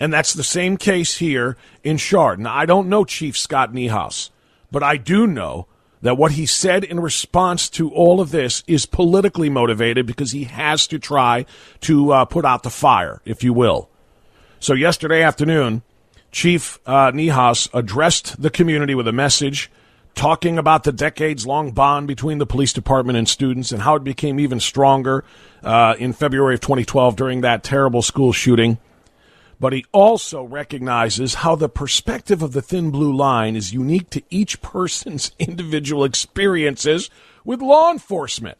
And 0.00 0.12
that's 0.12 0.32
the 0.32 0.42
same 0.42 0.76
case 0.76 1.18
here 1.18 1.56
in 1.82 1.98
Shard. 1.98 2.40
Now, 2.40 2.54
I 2.54 2.66
don't 2.66 2.88
know 2.88 3.04
Chief 3.04 3.38
Scott 3.38 3.72
Niehaus, 3.72 4.30
but 4.70 4.82
I 4.82 4.96
do 4.96 5.26
know 5.26 5.66
that 6.02 6.18
what 6.18 6.32
he 6.32 6.46
said 6.46 6.84
in 6.84 7.00
response 7.00 7.68
to 7.70 7.90
all 7.90 8.20
of 8.20 8.30
this 8.30 8.64
is 8.66 8.86
politically 8.86 9.48
motivated 9.48 10.04
because 10.04 10.32
he 10.32 10.44
has 10.44 10.86
to 10.88 10.98
try 10.98 11.46
to 11.82 12.12
uh, 12.12 12.24
put 12.24 12.44
out 12.44 12.62
the 12.62 12.70
fire, 12.70 13.22
if 13.24 13.44
you 13.44 13.52
will. 13.52 13.88
So 14.64 14.72
yesterday 14.72 15.22
afternoon, 15.22 15.82
Chief 16.32 16.78
uh, 16.86 17.12
Niehaus 17.12 17.68
addressed 17.74 18.40
the 18.40 18.48
community 18.48 18.94
with 18.94 19.06
a 19.06 19.12
message 19.12 19.70
talking 20.14 20.56
about 20.56 20.84
the 20.84 20.90
decades 20.90 21.46
long 21.46 21.72
bond 21.72 22.08
between 22.08 22.38
the 22.38 22.46
police 22.46 22.72
department 22.72 23.18
and 23.18 23.28
students 23.28 23.72
and 23.72 23.82
how 23.82 23.96
it 23.96 24.04
became 24.04 24.40
even 24.40 24.60
stronger 24.60 25.22
uh, 25.62 25.96
in 25.98 26.14
February 26.14 26.54
of 26.54 26.62
2012 26.62 27.14
during 27.14 27.42
that 27.42 27.62
terrible 27.62 28.00
school 28.00 28.32
shooting. 28.32 28.78
But 29.60 29.74
he 29.74 29.84
also 29.92 30.44
recognizes 30.44 31.34
how 31.34 31.56
the 31.56 31.68
perspective 31.68 32.42
of 32.42 32.52
the 32.54 32.62
thin 32.62 32.90
blue 32.90 33.14
line 33.14 33.56
is 33.56 33.74
unique 33.74 34.08
to 34.08 34.22
each 34.30 34.62
person's 34.62 35.32
individual 35.38 36.04
experiences 36.04 37.10
with 37.44 37.60
law 37.60 37.92
enforcement. 37.92 38.56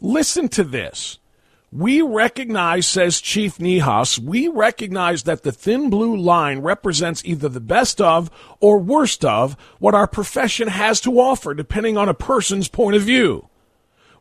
Listen 0.00 0.48
to 0.48 0.64
this. 0.64 1.20
We 1.70 2.00
recognize, 2.00 2.86
says 2.86 3.20
Chief 3.20 3.58
Niehaus, 3.58 4.18
we 4.18 4.48
recognize 4.48 5.24
that 5.24 5.42
the 5.42 5.52
thin 5.52 5.90
blue 5.90 6.16
line 6.16 6.60
represents 6.60 7.22
either 7.26 7.50
the 7.50 7.60
best 7.60 8.00
of 8.00 8.30
or 8.58 8.78
worst 8.78 9.22
of 9.22 9.54
what 9.78 9.94
our 9.94 10.06
profession 10.06 10.68
has 10.68 10.98
to 11.02 11.20
offer, 11.20 11.52
depending 11.52 11.98
on 11.98 12.08
a 12.08 12.14
person's 12.14 12.68
point 12.68 12.96
of 12.96 13.02
view. 13.02 13.50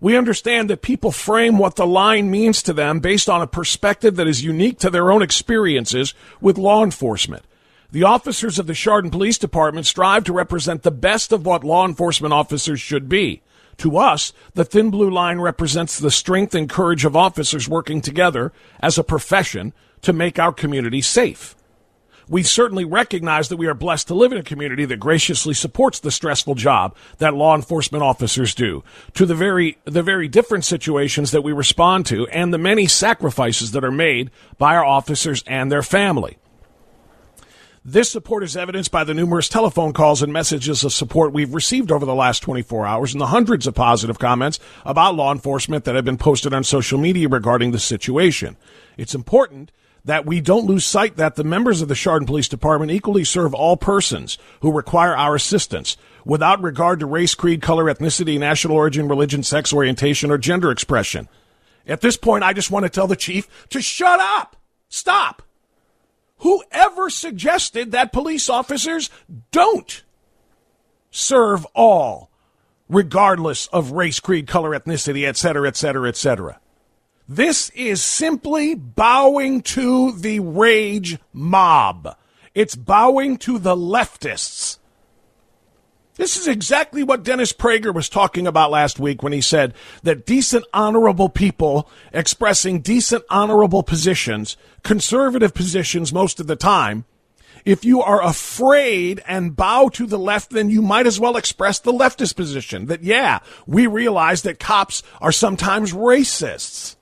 We 0.01 0.17
understand 0.17 0.69
that 0.69 0.81
people 0.81 1.11
frame 1.11 1.57
what 1.57 1.77
the 1.77 1.87
line 1.87 2.29
means 2.29 2.61
to 2.63 2.73
them 2.73 2.99
based 2.99 3.29
on 3.29 3.41
a 3.41 3.47
perspective 3.47 4.17
that 4.17 4.27
is 4.27 4.43
unique 4.43 4.77
to 4.79 4.89
their 4.89 5.09
own 5.09 5.21
experiences 5.21 6.13
with 6.41 6.57
law 6.57 6.83
enforcement. 6.83 7.45
The 7.91 8.03
officers 8.03 8.59
of 8.59 8.67
the 8.67 8.73
Chardon 8.73 9.09
Police 9.09 9.37
Department 9.37 9.85
strive 9.85 10.25
to 10.25 10.33
represent 10.33 10.83
the 10.83 10.91
best 10.91 11.31
of 11.31 11.45
what 11.45 11.63
law 11.63 11.85
enforcement 11.87 12.33
officers 12.33 12.81
should 12.81 13.07
be. 13.07 13.41
To 13.77 13.97
us, 13.97 14.33
the 14.55 14.65
thin 14.65 14.89
blue 14.89 15.09
line 15.09 15.39
represents 15.39 15.99
the 15.99 16.11
strength 16.11 16.55
and 16.55 16.69
courage 16.69 17.05
of 17.05 17.15
officers 17.15 17.69
working 17.69 18.01
together 18.01 18.51
as 18.79 18.97
a 18.97 19.03
profession 19.03 19.73
to 20.01 20.13
make 20.13 20.39
our 20.39 20.51
community 20.51 21.01
safe. 21.01 21.55
We 22.29 22.43
certainly 22.43 22.83
recognize 22.83 23.47
that 23.47 23.57
we 23.57 23.67
are 23.67 23.73
blessed 23.73 24.09
to 24.09 24.13
live 24.13 24.33
in 24.33 24.37
a 24.37 24.43
community 24.43 24.83
that 24.85 24.99
graciously 24.99 25.53
supports 25.53 25.99
the 25.99 26.11
stressful 26.11 26.55
job 26.55 26.93
that 27.19 27.35
law 27.35 27.55
enforcement 27.55 28.03
officers 28.03 28.53
do, 28.53 28.83
to 29.13 29.25
the 29.25 29.35
very, 29.35 29.77
the 29.85 30.03
very 30.03 30.27
different 30.27 30.65
situations 30.65 31.31
that 31.31 31.43
we 31.43 31.53
respond 31.53 32.05
to 32.07 32.27
and 32.27 32.53
the 32.53 32.57
many 32.57 32.85
sacrifices 32.85 33.71
that 33.71 33.85
are 33.85 33.91
made 33.91 34.29
by 34.57 34.75
our 34.75 34.83
officers 34.83 35.41
and 35.47 35.71
their 35.71 35.83
family. 35.83 36.37
This 37.89 38.11
support 38.11 38.43
is 38.43 38.57
evidenced 38.57 38.91
by 38.91 39.05
the 39.05 39.13
numerous 39.13 39.47
telephone 39.47 39.93
calls 39.93 40.21
and 40.21 40.33
messages 40.33 40.83
of 40.83 40.91
support 40.91 41.31
we've 41.31 41.53
received 41.53 41.89
over 41.89 42.05
the 42.05 42.13
last 42.13 42.41
24 42.41 42.85
hours 42.85 43.13
and 43.13 43.21
the 43.21 43.27
hundreds 43.27 43.65
of 43.65 43.75
positive 43.75 44.19
comments 44.19 44.59
about 44.83 45.15
law 45.15 45.31
enforcement 45.31 45.85
that 45.85 45.95
have 45.95 46.03
been 46.03 46.17
posted 46.17 46.53
on 46.53 46.65
social 46.65 46.99
media 46.99 47.29
regarding 47.29 47.71
the 47.71 47.79
situation. 47.79 48.57
It's 48.97 49.15
important 49.15 49.71
that 50.03 50.25
we 50.25 50.41
don't 50.41 50.65
lose 50.65 50.83
sight 50.83 51.15
that 51.15 51.37
the 51.37 51.45
members 51.45 51.81
of 51.81 51.87
the 51.87 51.95
Chardon 51.95 52.25
Police 52.25 52.49
Department 52.49 52.91
equally 52.91 53.23
serve 53.23 53.53
all 53.53 53.77
persons 53.77 54.37
who 54.59 54.73
require 54.73 55.15
our 55.15 55.33
assistance 55.33 55.95
without 56.25 56.61
regard 56.61 56.99
to 56.99 57.05
race, 57.05 57.35
creed, 57.35 57.61
color, 57.61 57.85
ethnicity, 57.85 58.37
national 58.37 58.75
origin, 58.75 59.07
religion, 59.07 59.43
sex 59.43 59.71
orientation, 59.71 60.29
or 60.29 60.37
gender 60.37 60.71
expression. 60.71 61.29
At 61.87 62.01
this 62.01 62.17
point, 62.17 62.43
I 62.43 62.51
just 62.51 62.69
want 62.69 62.83
to 62.83 62.89
tell 62.89 63.07
the 63.07 63.15
chief 63.15 63.47
to 63.69 63.81
shut 63.81 64.19
up. 64.19 64.57
Stop. 64.89 65.46
Whoever 66.39 67.09
suggested 67.09 67.91
that 67.91 68.13
police 68.13 68.49
officers 68.49 69.09
don't 69.51 70.03
serve 71.09 71.65
all, 71.73 72.29
regardless 72.89 73.67
of 73.67 73.91
race, 73.91 74.19
creed, 74.19 74.47
color, 74.47 74.77
ethnicity, 74.77 75.27
etc., 75.27 75.67
etc., 75.67 76.09
etc. 76.09 76.59
This 77.27 77.69
is 77.71 78.03
simply 78.03 78.75
bowing 78.75 79.61
to 79.63 80.13
the 80.13 80.39
rage 80.39 81.17
mob. 81.33 82.15
It's 82.53 82.75
bowing 82.75 83.37
to 83.39 83.59
the 83.59 83.75
leftists. 83.75 84.76
This 86.17 86.35
is 86.35 86.47
exactly 86.47 87.03
what 87.03 87.23
Dennis 87.23 87.53
Prager 87.53 87.93
was 87.93 88.09
talking 88.09 88.47
about 88.47 88.71
last 88.71 88.99
week 88.99 89.21
when 89.21 89.33
he 89.33 89.41
said 89.41 89.75
that 90.01 90.25
decent, 90.25 90.65
honorable 90.73 91.29
people 91.29 91.87
expressing 92.11 92.81
decent, 92.81 93.23
honorable 93.29 93.83
positions, 93.83 94.57
conservative 94.83 95.53
positions 95.53 96.11
most 96.11 96.39
of 96.39 96.47
the 96.47 96.55
time, 96.55 97.05
if 97.65 97.85
you 97.85 98.01
are 98.01 98.23
afraid 98.23 99.21
and 99.27 99.55
bow 99.55 99.89
to 99.89 100.07
the 100.07 100.17
left, 100.17 100.49
then 100.49 100.71
you 100.71 100.81
might 100.81 101.05
as 101.05 101.19
well 101.19 101.37
express 101.37 101.79
the 101.79 101.91
leftist 101.91 102.35
position 102.35 102.87
that, 102.87 103.03
yeah, 103.03 103.39
we 103.67 103.85
realize 103.85 104.41
that 104.41 104.59
cops 104.59 105.03
are 105.21 105.31
sometimes 105.31 105.93
racists. 105.93 106.95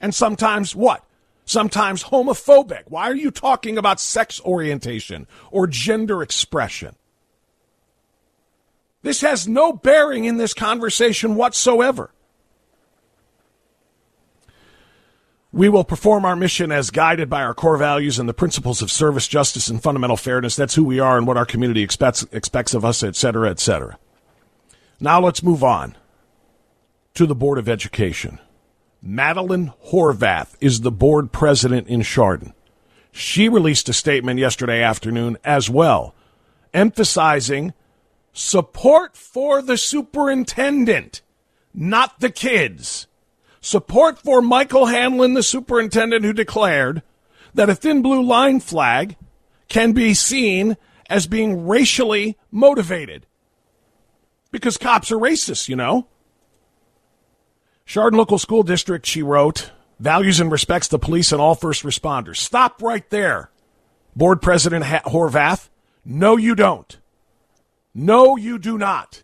And 0.00 0.14
sometimes 0.14 0.76
what? 0.76 1.04
Sometimes 1.44 2.04
homophobic. 2.04 2.84
Why 2.86 3.04
are 3.04 3.16
you 3.16 3.32
talking 3.32 3.78
about 3.78 3.98
sex 3.98 4.40
orientation 4.42 5.26
or 5.50 5.66
gender 5.66 6.22
expression? 6.22 6.94
This 9.02 9.22
has 9.22 9.48
no 9.48 9.72
bearing 9.72 10.24
in 10.24 10.36
this 10.36 10.54
conversation 10.54 11.34
whatsoever. 11.34 12.10
We 15.52 15.68
will 15.68 15.84
perform 15.84 16.24
our 16.24 16.36
mission 16.36 16.70
as 16.70 16.90
guided 16.90 17.28
by 17.28 17.42
our 17.42 17.54
core 17.54 17.76
values 17.76 18.18
and 18.18 18.28
the 18.28 18.34
principles 18.34 18.82
of 18.82 18.90
service, 18.90 19.26
justice, 19.26 19.68
and 19.68 19.82
fundamental 19.82 20.16
fairness. 20.16 20.54
That's 20.54 20.76
who 20.76 20.84
we 20.84 21.00
are 21.00 21.18
and 21.18 21.26
what 21.26 21.36
our 21.36 21.46
community 21.46 21.82
expects, 21.82 22.24
expects 22.30 22.72
of 22.72 22.84
us, 22.84 23.02
etc., 23.02 23.16
cetera, 23.16 23.50
et 23.50 23.58
cetera. 23.58 23.98
Now 25.00 25.20
let's 25.20 25.42
move 25.42 25.64
on 25.64 25.96
to 27.14 27.26
the 27.26 27.34
Board 27.34 27.58
of 27.58 27.68
Education. 27.68 28.38
Madeline 29.02 29.72
Horvath 29.88 30.54
is 30.60 30.82
the 30.82 30.92
board 30.92 31.32
president 31.32 31.88
in 31.88 32.02
Chardon. 32.02 32.52
She 33.10 33.48
released 33.48 33.88
a 33.88 33.92
statement 33.92 34.38
yesterday 34.38 34.82
afternoon 34.82 35.36
as 35.42 35.68
well, 35.68 36.14
emphasizing 36.72 37.72
Support 38.32 39.16
for 39.16 39.60
the 39.60 39.76
superintendent, 39.76 41.22
not 41.74 42.20
the 42.20 42.30
kids. 42.30 43.06
Support 43.60 44.18
for 44.18 44.40
Michael 44.40 44.86
Hanlon, 44.86 45.34
the 45.34 45.42
superintendent, 45.42 46.24
who 46.24 46.32
declared 46.32 47.02
that 47.54 47.68
a 47.68 47.74
thin 47.74 48.02
blue 48.02 48.22
line 48.22 48.60
flag 48.60 49.16
can 49.68 49.92
be 49.92 50.14
seen 50.14 50.76
as 51.08 51.26
being 51.26 51.66
racially 51.66 52.38
motivated. 52.50 53.26
Because 54.50 54.76
cops 54.76 55.10
are 55.10 55.18
racist, 55.18 55.68
you 55.68 55.76
know. 55.76 56.06
Chardon 57.84 58.18
Local 58.18 58.38
School 58.38 58.62
District, 58.62 59.04
she 59.04 59.22
wrote, 59.22 59.72
values 59.98 60.38
and 60.38 60.50
respects 60.50 60.88
the 60.88 60.98
police 60.98 61.32
and 61.32 61.40
all 61.40 61.56
first 61.56 61.82
responders. 61.82 62.36
Stop 62.36 62.80
right 62.80 63.08
there. 63.10 63.50
Board 64.14 64.40
President 64.40 64.84
Horvath, 64.84 65.68
no, 66.04 66.36
you 66.36 66.54
don't. 66.54 66.99
No, 67.94 68.36
you 68.36 68.58
do 68.58 68.78
not. 68.78 69.22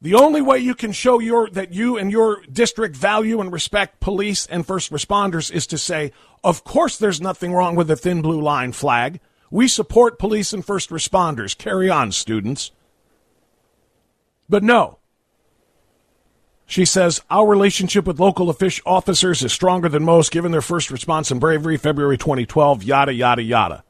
The 0.00 0.14
only 0.14 0.40
way 0.42 0.58
you 0.58 0.74
can 0.74 0.92
show 0.92 1.18
your 1.18 1.48
that 1.50 1.72
you 1.72 1.96
and 1.96 2.12
your 2.12 2.42
district 2.42 2.94
value 2.94 3.40
and 3.40 3.50
respect 3.50 3.98
police 3.98 4.46
and 4.46 4.66
first 4.66 4.92
responders 4.92 5.50
is 5.50 5.66
to 5.68 5.78
say, 5.78 6.12
of 6.44 6.64
course 6.64 6.96
there's 6.98 7.20
nothing 7.20 7.52
wrong 7.52 7.76
with 7.76 7.88
the 7.88 7.96
thin 7.96 8.22
blue 8.22 8.40
line 8.40 8.72
flag. 8.72 9.20
We 9.50 9.68
support 9.68 10.18
police 10.18 10.52
and 10.52 10.64
first 10.64 10.90
responders. 10.90 11.56
Carry 11.56 11.88
on, 11.88 12.12
students. 12.12 12.72
But 14.48 14.62
no. 14.62 14.98
She 16.66 16.84
says, 16.84 17.22
Our 17.30 17.46
relationship 17.46 18.06
with 18.06 18.20
local 18.20 18.54
officers 18.84 19.42
is 19.42 19.52
stronger 19.52 19.88
than 19.88 20.04
most 20.04 20.30
given 20.30 20.52
their 20.52 20.62
first 20.62 20.90
response 20.90 21.30
and 21.30 21.40
bravery, 21.40 21.76
February 21.76 22.18
2012, 22.18 22.82
yada, 22.82 23.14
yada, 23.14 23.42
yada. 23.42 23.84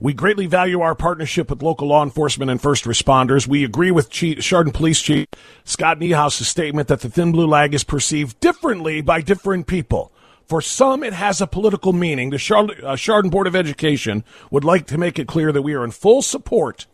We 0.00 0.12
greatly 0.12 0.46
value 0.46 0.80
our 0.80 0.94
partnership 0.94 1.50
with 1.50 1.62
local 1.62 1.88
law 1.88 2.04
enforcement 2.04 2.50
and 2.50 2.60
first 2.60 2.84
responders. 2.84 3.48
We 3.48 3.64
agree 3.64 3.90
with 3.90 4.10
Chief, 4.10 4.40
Chardon 4.40 4.72
Police 4.72 5.00
Chief 5.00 5.26
Scott 5.64 5.98
Niehaus' 5.98 6.44
statement 6.44 6.88
that 6.88 7.00
the 7.00 7.08
thin 7.08 7.32
blue 7.32 7.46
lag 7.46 7.74
is 7.74 7.84
perceived 7.84 8.38
differently 8.40 9.00
by 9.00 9.20
different 9.20 9.66
people. 9.66 10.12
For 10.46 10.62
some, 10.62 11.02
it 11.02 11.12
has 11.12 11.40
a 11.40 11.46
political 11.46 11.92
meaning. 11.92 12.30
The 12.30 12.38
Chardon, 12.38 12.84
uh, 12.84 12.96
Chardon 12.96 13.30
Board 13.30 13.46
of 13.46 13.56
Education 13.56 14.24
would 14.50 14.64
like 14.64 14.86
to 14.86 14.98
make 14.98 15.18
it 15.18 15.28
clear 15.28 15.52
that 15.52 15.62
we 15.62 15.74
are 15.74 15.84
in 15.84 15.90
full 15.90 16.22
support 16.22 16.86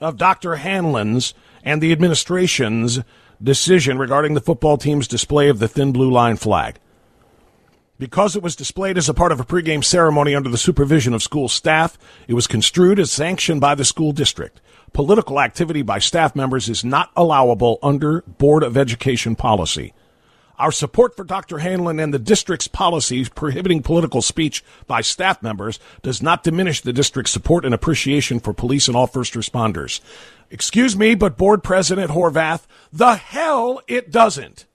of 0.00 0.16
Dr. 0.16 0.56
Hanlon's 0.56 1.34
and 1.62 1.80
the 1.80 1.92
administration's 1.92 3.00
decision 3.42 3.98
regarding 3.98 4.34
the 4.34 4.40
football 4.40 4.78
team's 4.78 5.06
display 5.06 5.48
of 5.48 5.58
the 5.58 5.68
thin 5.68 5.92
blue 5.92 6.10
line 6.10 6.36
flag. 6.36 6.78
Because 8.04 8.36
it 8.36 8.42
was 8.42 8.54
displayed 8.54 8.98
as 8.98 9.08
a 9.08 9.14
part 9.14 9.32
of 9.32 9.40
a 9.40 9.46
pregame 9.46 9.82
ceremony 9.82 10.34
under 10.34 10.50
the 10.50 10.58
supervision 10.58 11.14
of 11.14 11.22
school 11.22 11.48
staff, 11.48 11.96
it 12.28 12.34
was 12.34 12.46
construed 12.46 12.98
as 12.98 13.10
sanctioned 13.10 13.62
by 13.62 13.74
the 13.74 13.82
school 13.82 14.12
district. 14.12 14.60
Political 14.92 15.40
activity 15.40 15.80
by 15.80 16.00
staff 16.00 16.36
members 16.36 16.68
is 16.68 16.84
not 16.84 17.10
allowable 17.16 17.78
under 17.82 18.20
Board 18.20 18.62
of 18.62 18.76
Education 18.76 19.34
policy. 19.34 19.94
Our 20.58 20.70
support 20.70 21.16
for 21.16 21.24
Dr. 21.24 21.60
Hanlon 21.60 21.98
and 21.98 22.12
the 22.12 22.18
district's 22.18 22.68
policies 22.68 23.30
prohibiting 23.30 23.82
political 23.82 24.20
speech 24.20 24.62
by 24.86 25.00
staff 25.00 25.42
members 25.42 25.80
does 26.02 26.20
not 26.20 26.44
diminish 26.44 26.82
the 26.82 26.92
district's 26.92 27.32
support 27.32 27.64
and 27.64 27.72
appreciation 27.72 28.38
for 28.38 28.52
police 28.52 28.86
and 28.86 28.94
all 28.94 29.06
first 29.06 29.32
responders. 29.32 30.02
Excuse 30.50 30.94
me, 30.94 31.14
but 31.14 31.38
Board 31.38 31.62
President 31.62 32.10
Horvath, 32.10 32.66
the 32.92 33.14
hell 33.14 33.80
it 33.88 34.10
doesn't 34.10 34.66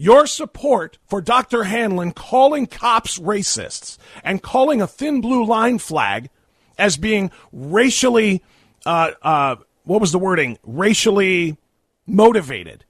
your 0.00 0.28
support 0.28 0.96
for 1.08 1.20
Dr. 1.20 1.64
Hanlon 1.64 2.12
calling 2.12 2.68
cops 2.68 3.18
racists 3.18 3.98
and 4.22 4.40
calling 4.40 4.80
a 4.80 4.86
thin 4.86 5.20
blue 5.20 5.44
line 5.44 5.78
flag 5.78 6.30
as 6.78 6.96
being 6.96 7.32
racially, 7.50 8.44
uh, 8.86 9.10
uh, 9.20 9.56
what 9.82 10.00
was 10.00 10.12
the 10.12 10.18
wording? 10.18 10.56
Racially 10.62 11.58
motivated. 12.06 12.84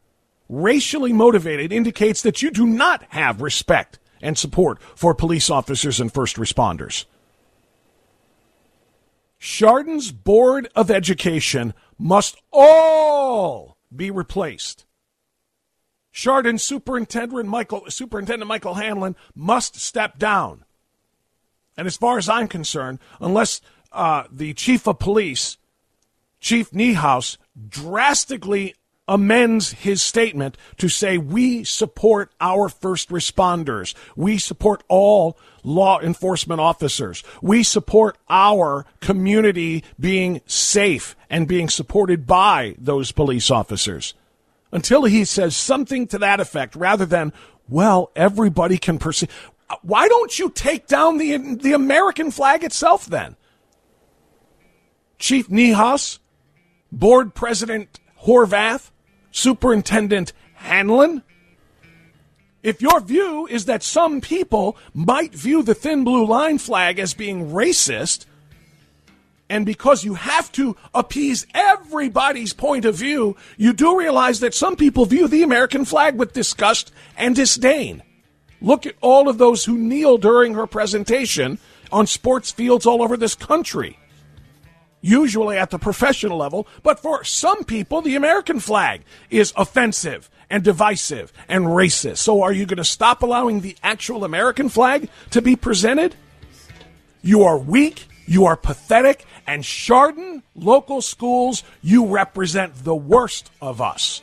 Racially 0.51 1.15
motivated 1.15 1.73
indicates 1.73 2.21
that 2.21 2.43
you 2.43 2.51
do 2.51 2.67
not 2.67 3.03
have 3.09 3.41
respect 3.41 3.99
and 4.21 4.37
support 4.37 4.79
for 4.95 5.15
police 5.15 5.49
officers 5.49 6.01
and 6.01 6.13
first 6.13 6.37
responders. 6.37 7.07
Chardon's 9.39 10.13
Board 10.13 10.69
of 10.77 10.91
Education 10.91 11.73
must 11.99 12.37
all 12.53 13.79
be 13.95 14.11
replaced 14.11 14.85
Chardon 16.19 16.59
Superintendent 16.59 17.49
Michael 17.49 17.85
Superintendent 17.89 18.49
Michael 18.49 18.75
Hanlon 18.75 19.15
must 19.37 19.77
step 19.77 20.19
down. 20.19 20.65
And 21.77 21.87
as 21.87 21.97
far 21.97 22.19
as 22.19 22.29
I'm 22.29 22.49
concerned, 22.49 22.99
unless 23.21 23.61
uh, 23.93 24.25
the 24.29 24.53
chief 24.53 24.89
of 24.89 24.99
police, 24.99 25.59
Chief 26.41 26.73
Niehaus, 26.73 27.37
drastically 27.69 28.75
amends 29.07 29.71
his 29.71 30.03
statement 30.03 30.57
to 30.79 30.89
say 30.89 31.19
we 31.19 31.63
support 31.63 32.33
our 32.41 32.69
first 32.69 33.11
responders. 33.11 33.95
We 34.17 34.39
support 34.39 34.83
all 34.89 35.39
law 35.63 36.01
enforcement 36.01 36.61
officers. 36.61 37.23
We 37.41 37.63
support 37.63 38.19
our 38.29 38.87
community 39.01 39.85
being 40.01 40.41
safe 40.47 41.15
and 41.31 41.47
being 41.47 41.69
supported 41.69 42.27
by 42.27 42.75
those 42.77 43.13
police 43.13 43.53
officers. 43.53 44.15
Until 44.71 45.05
he 45.05 45.25
says 45.25 45.57
something 45.57 46.07
to 46.09 46.19
that 46.19 46.41
effect 46.41 46.77
rather 46.77 47.07
than, 47.07 47.33
well, 47.69 48.11
everybody 48.15 48.77
can 48.79 48.99
perceive. 48.99 49.31
Why 49.83 50.09
don't 50.09 50.39
you 50.39 50.51
take 50.51 50.87
down 50.87 51.19
the, 51.19 51.37
the 51.37 51.73
American 51.73 52.31
flag 52.31 52.65
itself 52.65 53.07
then? 53.07 53.37
Chief 55.19 55.49
Niehaus, 55.49 56.19
Board 56.93 57.35
President 57.35 57.99
Horvath, 58.23 58.91
Superintendent 59.31 60.33
Hanlon? 60.55 61.23
If 62.63 62.83
your 62.83 63.01
view 63.01 63.47
is 63.47 63.67
that 63.67 63.83
some 63.83 64.21
people 64.21 64.77
might 64.93 65.35
view 65.35 65.63
the 65.63 65.75
thin 65.75 66.05
blue 66.05 66.27
line 66.27 66.59
flag 66.59 66.99
as 66.99 67.15
being 67.15 67.51
racist, 67.51 68.27
and 69.51 69.65
because 69.65 70.05
you 70.05 70.15
have 70.15 70.53
to 70.53 70.77
appease 70.95 71.47
everybody's 71.55 72.53
point 72.53 72.85
of 72.85 72.95
view, 72.95 73.37
you 73.57 73.73
do 73.73 73.99
realize 73.99 74.41
that 74.41 74.55
some 74.55 74.77
people 74.77 75.07
view 75.07 75.27
the 75.29 75.43
American 75.43 75.85
flag 75.85 76.17
with 76.17 76.33
disgust 76.33 76.93
and 77.17 77.35
disdain. 77.35 78.03
Look 78.61 78.87
at 78.87 78.97
all 79.01 79.29
of 79.29 79.39
those 79.39 79.65
who 79.65 79.79
kneel 79.79 80.19
during 80.19 80.55
her 80.55 80.67
presentation 80.67 81.59
on 81.91 82.07
sports 82.07 82.51
fields 82.51 82.87
all 82.87 83.03
over 83.03 83.17
this 83.17 83.35
country 83.35 83.99
usually 85.01 85.57
at 85.57 85.71
the 85.71 85.79
professional 85.79 86.39
level, 86.39 86.67
but 86.83 87.01
for 87.01 87.25
some 87.25 87.65
people, 87.65 88.03
the 88.03 88.17
American 88.17 88.61
flag 88.61 89.03
is 89.31 89.53
offensive 89.57 90.31
and 90.51 90.63
divisive 90.63 91.33
and 91.49 91.67
racist. 91.67 92.19
So 92.19 92.43
are 92.43 92.53
you 92.53 92.67
going 92.67 92.79
to 92.79 92.85
stop 92.85 93.23
allowing 93.23 93.61
the 93.61 93.77
actual 93.83 94.25
American 94.25 94.69
flag 94.69 95.09
to 95.31 95.43
be 95.43 95.57
presented? 95.57 96.15
You 97.23 97.43
are 97.45 97.59
weak, 97.59 98.09
you 98.29 98.45
are 98.45 98.57
pathetic, 98.57 99.25
and 99.47 99.65
Chardon 99.65 100.43
local 100.55 101.01
schools, 101.01 101.65
you 101.83 102.07
represent 102.07 102.85
the 102.85 102.95
worst 102.95 103.51
of 103.63 103.81
us. 103.81 104.23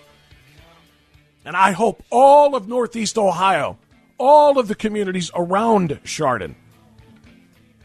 And 1.43 1.55
I 1.55 1.71
hope 1.71 2.03
all 2.11 2.55
of 2.55 2.67
Northeast 2.67 3.17
Ohio, 3.17 3.77
all 4.17 4.59
of 4.59 4.67
the 4.67 4.75
communities 4.75 5.31
around 5.33 5.99
Chardon, 6.03 6.55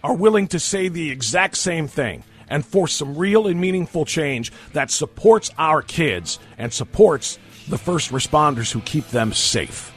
are 0.05 0.15
willing 0.15 0.47
to 0.49 0.59
say 0.59 0.89
the 0.89 1.11
exact 1.11 1.57
same 1.57 1.89
thing 1.89 2.23
and 2.49 2.67
force 2.67 2.93
some 2.93 3.17
real 3.17 3.47
and 3.47 3.61
meaningful 3.61 4.05
change 4.05 4.53
that 4.73 4.91
supports 4.91 5.51
our 5.57 5.81
kids 5.81 6.39
and 6.59 6.73
supports 6.73 7.39
the 7.69 7.79
first 7.79 8.11
responders 8.11 8.71
who 8.73 8.81
keep 8.81 9.07
them 9.09 9.33
safe. 9.33 9.93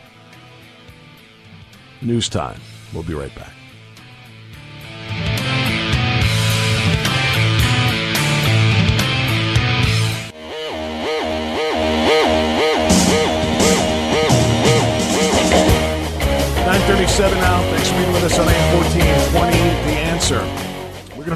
News 2.02 2.30
time. 2.30 2.60
We'll 2.94 3.04
be 3.04 3.14
right 3.14 3.34
back. 3.36 3.52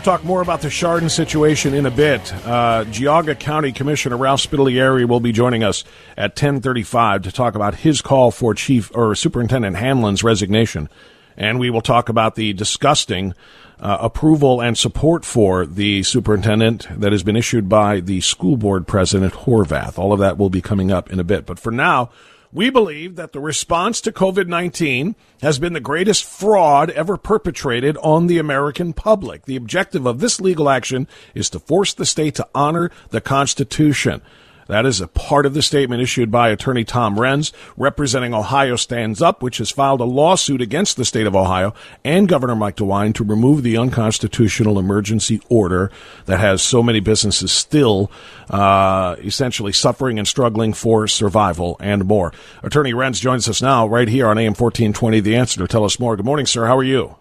Talk 0.08 0.24
more 0.24 0.42
about 0.42 0.62
the 0.62 0.70
Chardon 0.70 1.10
situation 1.10 1.74
in 1.74 1.86
a 1.86 1.92
bit. 1.92 2.34
Uh, 2.46 2.86
Geauga 2.86 3.38
County 3.38 3.74
Commissioner 3.74 4.16
Ralph 4.16 4.40
Spidalieri 4.40 5.06
will 5.06 5.20
be 5.20 5.34
joining 5.34 5.66
us 5.66 5.84
at 6.16 6.34
10:35 6.34 7.24
to 7.24 7.32
talk 7.34 7.56
about 7.56 7.76
his 7.76 8.02
call 8.02 8.32
for 8.32 8.54
Chief 8.54 8.90
or 8.96 9.14
Superintendent 9.16 9.76
Hanlon's 9.76 10.24
resignation, 10.24 10.88
and 11.36 11.60
we 11.60 11.70
will 11.70 11.82
talk 11.82 12.08
about 12.08 12.36
the 12.36 12.54
disgusting 12.54 13.34
uh, 13.82 13.98
approval 14.00 14.62
and 14.62 14.78
support 14.78 15.26
for 15.26 15.66
the 15.66 16.04
superintendent 16.04 16.88
that 16.90 17.12
has 17.12 17.24
been 17.24 17.36
issued 17.36 17.68
by 17.68 18.00
the 18.00 18.22
school 18.22 18.56
board 18.56 18.88
president 18.88 19.34
Horvath. 19.34 20.00
All 20.00 20.14
of 20.14 20.20
that 20.22 20.38
will 20.38 20.50
be 20.50 20.62
coming 20.62 20.90
up 20.90 21.12
in 21.12 21.20
a 21.20 21.26
bit, 21.26 21.46
but 21.46 21.60
for 21.60 21.72
now. 21.74 22.12
We 22.54 22.70
believe 22.70 23.16
that 23.18 23.34
the 23.34 23.40
response 23.40 24.00
to 24.02 24.12
COVID 24.12 24.48
19 24.48 25.16
has 25.42 25.60
been 25.60 25.74
the 25.74 25.80
greatest 25.80 26.24
fraud 26.24 26.90
ever 26.92 27.18
perpetrated 27.18 27.98
on 27.98 28.28
the 28.28 28.38
American 28.38 28.94
public. 28.94 29.46
The 29.46 29.58
objective 29.58 30.06
of 30.06 30.20
this 30.20 30.40
legal 30.40 30.70
action 30.70 31.08
is 31.36 31.50
to 31.50 31.60
force 31.60 31.94
the 31.94 32.06
state 32.06 32.36
to 32.36 32.48
honor 32.56 32.90
the 33.10 33.22
Constitution. 33.22 34.22
That 34.68 34.86
is 34.86 35.02
a 35.02 35.08
part 35.08 35.46
of 35.46 35.54
the 35.54 35.62
statement 35.62 36.02
issued 36.02 36.32
by 36.32 36.50
attorney 36.50 36.84
Tom 36.84 37.16
Renz, 37.16 37.52
representing 37.76 38.34
Ohio 38.34 38.76
Stands 38.76 39.22
Up, 39.22 39.42
which 39.42 39.58
has 39.58 39.72
filed 39.72 40.02
a 40.02 40.06
lawsuit 40.06 40.62
against 40.62 40.98
the 40.98 41.06
state 41.06 41.28
of 41.28 41.36
Ohio 41.36 41.74
and 42.04 42.28
Governor 42.28 42.56
Mike 42.56 42.78
DeWine 42.78 43.14
to 43.16 43.24
remove 43.24 43.64
the 43.64 43.78
unconstitutional 43.78 44.80
emergency 44.80 45.42
order 45.50 45.92
that 46.26 46.40
has 46.40 46.62
so 46.62 46.84
many 46.84 47.00
businesses 47.00 47.52
still 47.52 48.12
uh, 48.50 49.16
essentially 49.20 49.74
suffering 49.74 50.18
and 50.18 50.28
struggling 50.28 50.74
for 50.74 51.08
survival 51.08 51.78
and 51.80 52.06
more. 52.06 52.34
Attorney 52.64 52.94
Renz 52.94 53.20
joins 53.22 53.48
us 53.48 53.62
now 53.62 53.88
right 53.88 54.08
here 54.08 54.28
on 54.28 54.38
AM 54.38 54.54
1420, 54.54 55.20
The 55.22 55.36
Answer, 55.36 55.60
to 55.60 55.68
tell 55.68 55.86
us 55.86 56.00
more. 56.00 56.16
Good 56.16 56.26
morning, 56.26 56.46
sir. 56.46 56.66
How 56.66 56.78
are 56.78 56.84
you? 56.84 57.16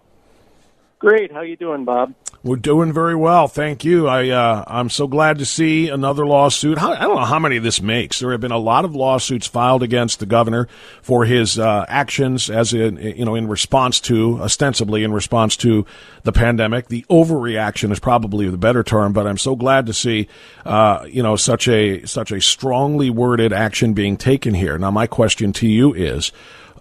Great. 0.98 1.30
How 1.30 1.42
you 1.42 1.56
doing, 1.56 1.84
Bob? 1.84 2.14
We're 2.42 2.56
doing 2.56 2.92
very 2.92 3.16
well, 3.16 3.48
thank 3.48 3.84
you. 3.84 4.06
I 4.06 4.28
uh, 4.28 4.62
I'm 4.68 4.88
so 4.88 5.08
glad 5.08 5.38
to 5.40 5.44
see 5.44 5.88
another 5.88 6.24
lawsuit. 6.24 6.80
I 6.80 7.00
don't 7.00 7.16
know 7.16 7.24
how 7.24 7.40
many 7.40 7.58
this 7.58 7.82
makes. 7.82 8.20
There 8.20 8.30
have 8.30 8.40
been 8.40 8.52
a 8.52 8.58
lot 8.58 8.84
of 8.84 8.94
lawsuits 8.94 9.48
filed 9.48 9.82
against 9.82 10.20
the 10.20 10.26
governor 10.26 10.68
for 11.02 11.24
his 11.24 11.58
uh, 11.58 11.84
actions 11.88 12.48
as 12.48 12.72
in 12.72 12.98
you 12.98 13.24
know 13.24 13.34
in 13.34 13.48
response 13.48 13.98
to 14.02 14.40
ostensibly 14.40 15.02
in 15.02 15.12
response 15.12 15.56
to 15.58 15.84
the 16.22 16.30
pandemic. 16.30 16.86
The 16.86 17.04
overreaction 17.10 17.90
is 17.90 17.98
probably 17.98 18.48
the 18.48 18.56
better 18.56 18.84
term, 18.84 19.12
but 19.12 19.26
I'm 19.26 19.38
so 19.38 19.56
glad 19.56 19.86
to 19.86 19.92
see 19.92 20.28
uh, 20.64 21.04
you 21.08 21.24
know 21.24 21.34
such 21.34 21.66
a 21.66 22.06
such 22.06 22.30
a 22.30 22.40
strongly 22.40 23.10
worded 23.10 23.52
action 23.52 23.92
being 23.92 24.16
taken 24.16 24.54
here. 24.54 24.78
Now, 24.78 24.92
my 24.92 25.08
question 25.08 25.52
to 25.54 25.66
you 25.66 25.94
is 25.94 26.30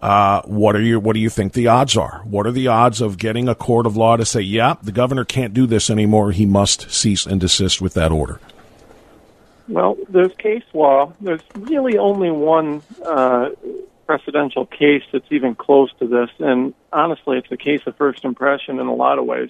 uh, 0.05 0.43
what 0.43 0.75
are 0.75 0.81
you? 0.81 0.99
What 0.99 1.13
do 1.13 1.19
you 1.19 1.31
think 1.31 1.53
the 1.53 1.65
odds 1.65 1.97
are? 1.97 2.21
What 2.25 2.45
are 2.45 2.51
the 2.51 2.67
odds 2.67 3.01
of 3.01 3.17
getting 3.17 3.49
a 3.49 3.55
court 3.55 3.87
of 3.87 3.97
law 3.97 4.15
to 4.15 4.23
say, 4.23 4.39
"Yeah, 4.39 4.75
the 4.83 4.91
governor 4.91 5.25
can't 5.25 5.51
do 5.51 5.65
this 5.65 5.89
anymore. 5.89 6.31
He 6.31 6.45
must 6.45 6.91
cease 6.91 7.25
and 7.25 7.41
desist 7.41 7.81
with 7.81 7.95
that 7.95 8.11
order"? 8.11 8.39
Well, 9.67 9.97
there's 10.07 10.31
case 10.35 10.63
law. 10.75 11.11
There's 11.19 11.41
really 11.55 11.97
only 11.97 12.29
one 12.29 12.83
uh, 13.03 13.49
case 14.69 15.03
that's 15.11 15.31
even 15.31 15.55
close 15.55 15.91
to 15.97 16.05
this, 16.05 16.29
and 16.37 16.75
honestly, 16.93 17.39
it's 17.39 17.51
a 17.51 17.57
case 17.57 17.81
of 17.87 17.95
first 17.95 18.25
impression 18.25 18.79
in 18.79 18.85
a 18.85 18.93
lot 18.93 19.17
of 19.17 19.25
ways. 19.25 19.49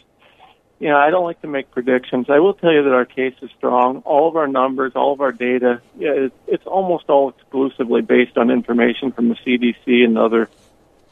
You 0.79 0.89
know, 0.89 0.97
I 0.97 1.09
don't 1.09 1.23
like 1.23 1.41
to 1.41 1.47
make 1.47 1.71
predictions. 1.71 2.29
I 2.29 2.39
will 2.39 2.53
tell 2.53 2.71
you 2.71 2.83
that 2.83 2.93
our 2.93 3.05
case 3.05 3.35
is 3.41 3.49
strong. 3.57 3.99
All 3.99 4.27
of 4.27 4.35
our 4.35 4.47
numbers, 4.47 4.91
all 4.95 5.13
of 5.13 5.21
our 5.21 5.31
data, 5.31 5.81
yeah, 5.97 6.27
it's 6.47 6.65
almost 6.65 7.05
all 7.09 7.29
exclusively 7.29 8.01
based 8.01 8.37
on 8.37 8.51
information 8.51 9.11
from 9.13 9.29
the 9.29 9.35
CDC 9.35 10.03
and 10.03 10.17
other 10.17 10.49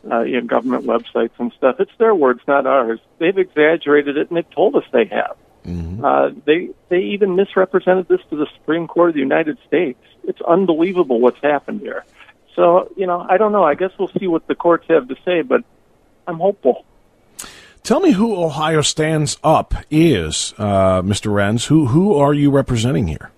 uh, 0.09 0.21
you 0.21 0.41
know, 0.41 0.47
government 0.47 0.85
websites 0.85 1.31
and 1.37 1.53
stuff. 1.53 1.77
It's 1.79 1.95
their 1.97 2.13
words, 2.13 2.41
not 2.47 2.67
ours. 2.67 2.99
They've 3.19 3.37
exaggerated 3.37 4.17
it, 4.17 4.29
and 4.29 4.37
they've 4.37 4.49
told 4.51 4.75
us 4.75 4.83
they 4.91 5.05
have. 5.05 5.37
Mm-hmm. 5.65 6.03
Uh, 6.03 6.31
they 6.45 6.69
they 6.89 6.99
even 6.99 7.37
misrepresented 7.37 8.09
this 8.09 8.19
to 8.29 8.35
the 8.35 8.47
Supreme 8.57 8.87
Court 8.87 9.09
of 9.09 9.15
the 9.15 9.21
United 9.21 9.57
States. 9.65 9.99
It's 10.25 10.41
unbelievable 10.41 11.21
what's 11.21 11.41
happened 11.41 11.79
here. 11.79 12.03
So 12.55 12.91
you 12.97 13.07
know, 13.07 13.25
I 13.27 13.37
don't 13.37 13.53
know. 13.53 13.63
I 13.63 13.75
guess 13.75 13.91
we'll 13.97 14.11
see 14.19 14.27
what 14.27 14.45
the 14.47 14.55
courts 14.55 14.85
have 14.89 15.07
to 15.07 15.15
say, 15.23 15.41
but 15.41 15.63
I'm 16.27 16.37
hopeful. 16.37 16.85
Tell 17.83 17.99
me 17.99 18.11
who 18.11 18.41
Ohio 18.41 18.81
Stands 18.81 19.37
Up 19.43 19.73
is, 19.91 20.53
uh, 20.57 21.01
Mr. 21.01 21.29
Renz. 21.33 21.65
Who 21.65 21.87
who 21.87 22.13
are 22.15 22.33
you 22.33 22.49
representing 22.49 23.07
here? 23.07 23.29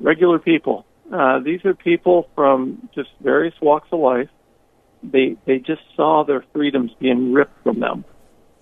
Regular 0.00 0.38
people. 0.38 0.86
Uh, 1.12 1.38
these 1.40 1.62
are 1.66 1.74
people 1.74 2.30
from 2.34 2.88
just 2.94 3.10
various 3.20 3.52
walks 3.60 3.88
of 3.92 4.00
life. 4.00 4.30
They 5.02 5.36
they 5.44 5.58
just 5.58 5.82
saw 5.94 6.24
their 6.24 6.46
freedoms 6.54 6.92
being 6.98 7.34
ripped 7.34 7.62
from 7.62 7.78
them. 7.78 8.06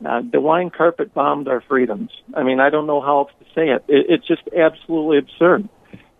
Uh, 0.05 0.23
DeWine 0.23 0.73
carpet 0.73 1.15
bombed 1.15 1.47
our 1.47 1.61
freedoms. 1.61 2.11
I 2.35 2.43
mean, 2.43 2.59
I 2.59 2.69
don't 2.69 2.89
know 2.89 3.01
how 3.01 3.19
else 3.19 3.33
to 3.39 3.45
say 3.55 3.69
it. 3.69 3.85
it. 3.87 4.07
It's 4.09 4.27
just 4.27 4.43
absolutely 4.59 5.19
absurd. 5.19 5.69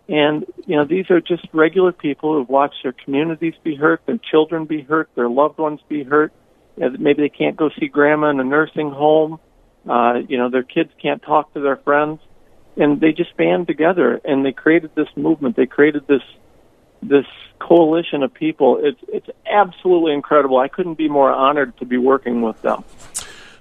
And 0.07 0.45
you 0.65 0.77
know, 0.77 0.85
these 0.85 1.11
are 1.11 1.19
just 1.19 1.45
regular 1.51 1.91
people 1.91 2.35
who've 2.35 2.47
watched 2.47 2.83
their 2.83 2.93
communities 2.93 3.55
be 3.65 3.75
hurt, 3.75 4.01
their 4.05 4.17
children 4.31 4.63
be 4.63 4.81
hurt, 4.81 5.09
their 5.15 5.27
loved 5.27 5.57
ones 5.57 5.81
be 5.89 6.03
hurt 6.03 6.31
maybe 6.77 7.21
they 7.21 7.29
can't 7.29 7.55
go 7.55 7.69
see 7.79 7.87
grandma 7.87 8.29
in 8.29 8.39
a 8.39 8.43
nursing 8.43 8.91
home. 8.91 9.39
Uh, 9.87 10.19
you 10.27 10.37
know, 10.37 10.49
their 10.49 10.63
kids 10.63 10.89
can't 11.01 11.21
talk 11.21 11.53
to 11.53 11.59
their 11.59 11.75
friends, 11.77 12.19
and 12.77 13.01
they 13.01 13.11
just 13.11 13.35
band 13.37 13.67
together 13.67 14.19
and 14.23 14.45
they 14.45 14.51
created 14.51 14.91
this 14.95 15.09
movement. 15.15 15.55
They 15.55 15.65
created 15.65 16.07
this 16.07 16.21
this 17.01 17.25
coalition 17.59 18.23
of 18.23 18.33
people. 18.33 18.79
It's 18.81 18.99
it's 19.07 19.29
absolutely 19.49 20.13
incredible. 20.13 20.57
I 20.57 20.67
couldn't 20.67 20.95
be 20.95 21.09
more 21.09 21.31
honored 21.31 21.77
to 21.79 21.85
be 21.85 21.97
working 21.97 22.41
with 22.41 22.61
them. 22.61 22.83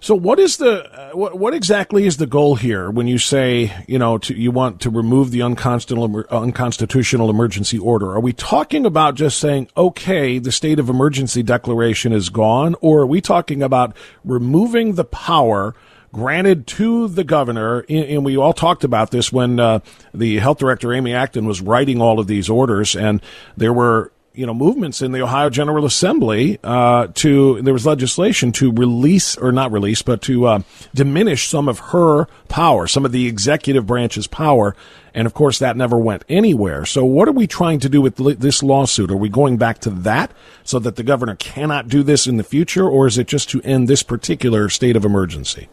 So, 0.03 0.17
what 0.17 0.41
is 0.41 0.57
the 0.57 0.93
uh, 0.93 1.17
what, 1.17 1.39
what 1.39 1.55
exactly 1.55 2.07
is 2.07 2.17
the 2.17 2.27
goal 2.27 2.57
here 2.57 2.91
when 2.91 3.07
you 3.07 3.19
say 3.19 3.73
you 3.87 4.01
know 4.01 4.19
to, 4.19 4.35
you 4.35 4.51
want 4.51 4.81
to 4.81 4.91
remove 4.91 5.31
the 5.31 5.43
unconstitutional 5.43 6.25
unconstitutional 6.29 7.31
emergency 7.31 7.79
order? 7.79 8.11
Are 8.11 8.19
we 8.19 8.33
talking 8.33 8.85
about 8.85 9.15
just 9.15 9.39
saying 9.39 9.69
okay, 9.77 10.41
the 10.41 10.51
state 10.51 10.81
of 10.81 10.89
emergency 10.89 11.45
declaration 11.45 12.13
is 12.13 12.31
gone, 12.31 12.75
or 12.81 13.03
are 13.03 13.07
we 13.07 13.21
talking 13.21 13.63
about 13.63 13.97
removing 14.25 14.97
the 14.97 15.05
power? 15.05 15.75
granted 16.13 16.67
to 16.67 17.09
the 17.09 17.25
governor, 17.25 17.87
and 17.89 18.23
we 18.23 18.37
all 18.37 18.53
talked 18.53 18.85
about 18.85 19.11
this 19.13 19.33
when 19.33 19.59
uh, 19.59 19.79
the 20.13 20.37
health 20.41 20.59
director 20.59 20.93
Amy 20.93 21.15
Acton 21.15 21.47
was 21.47 21.63
writing 21.63 22.03
all 22.03 22.21
of 22.21 22.27
these 22.27 22.51
orders, 22.51 22.95
and 22.95 23.23
there 23.57 23.73
were 23.73 24.12
you 24.35 24.47
know 24.47 24.55
movements 24.55 25.03
in 25.03 25.13
the 25.13 25.23
Ohio 25.23 25.51
General 25.51 25.85
Assembly 25.85 26.59
uh, 26.65 27.09
to 27.15 27.61
there 27.63 27.73
was 27.73 27.87
legislation 27.87 28.53
to 28.53 28.73
release 28.73 29.37
or 29.37 29.53
not 29.53 29.73
release, 29.73 30.03
but 30.03 30.23
to 30.23 30.47
uh, 30.47 30.63
diminish 30.95 31.49
some 31.49 31.69
of 31.69 31.79
her 31.79 32.27
power, 32.49 32.87
some 32.87 33.05
of 33.05 33.13
the 33.13 33.27
executive 33.27 33.87
branch's 33.87 34.27
power, 34.27 34.75
and 35.15 35.27
of 35.27 35.35
course 35.35 35.59
that 35.59 35.77
never 35.77 35.99
went 35.99 36.25
anywhere. 36.29 36.85
So 36.87 37.05
what 37.05 37.29
are 37.29 37.33
we 37.33 37.47
trying 37.47 37.81
to 37.81 37.89
do 37.89 38.01
with 38.01 38.17
this 38.17 38.63
lawsuit? 38.63 39.11
Are 39.11 39.17
we 39.17 39.29
going 39.29 39.57
back 39.57 39.79
to 39.81 39.91
that 39.91 40.33
so 40.65 40.79
that 40.79 40.97
the 40.97 41.03
governor 41.03 41.37
cannot 41.37 41.89
do 41.89 42.03
this 42.03 42.27
in 42.27 42.37
the 42.37 42.45
future, 42.45 42.89
or 42.89 43.07
is 43.07 43.19
it 43.19 43.27
just 43.27 43.51
to 43.51 43.61
end 43.63 43.89
this 43.89 44.03
particular 44.03 44.69
state 44.69 44.97
of 44.97 45.05
emergency? 45.05 45.69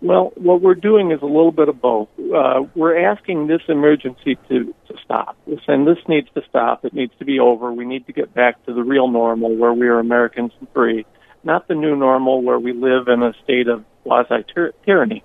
Well, 0.00 0.32
what 0.36 0.62
we're 0.62 0.76
doing 0.76 1.10
is 1.10 1.20
a 1.22 1.26
little 1.26 1.50
bit 1.50 1.68
of 1.68 1.80
both. 1.80 2.08
Uh, 2.18 2.62
we're 2.76 3.10
asking 3.10 3.48
this 3.48 3.62
emergency 3.68 4.38
to, 4.48 4.74
to 4.86 4.94
stop. 5.04 5.36
We're 5.44 5.60
saying 5.66 5.86
this 5.86 5.98
needs 6.06 6.28
to 6.34 6.42
stop. 6.48 6.84
It 6.84 6.94
needs 6.94 7.12
to 7.18 7.24
be 7.24 7.40
over. 7.40 7.72
We 7.72 7.84
need 7.84 8.06
to 8.06 8.12
get 8.12 8.32
back 8.32 8.64
to 8.66 8.74
the 8.74 8.82
real 8.82 9.08
normal 9.08 9.56
where 9.56 9.72
we 9.72 9.88
are 9.88 9.98
Americans 9.98 10.52
free, 10.72 11.04
not 11.42 11.66
the 11.66 11.74
new 11.74 11.96
normal 11.96 12.42
where 12.42 12.60
we 12.60 12.72
live 12.72 13.08
in 13.08 13.22
a 13.24 13.32
state 13.42 13.66
of 13.66 13.84
quasi 14.04 14.44
tyranny. 14.84 15.24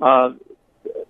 Uh, 0.00 0.32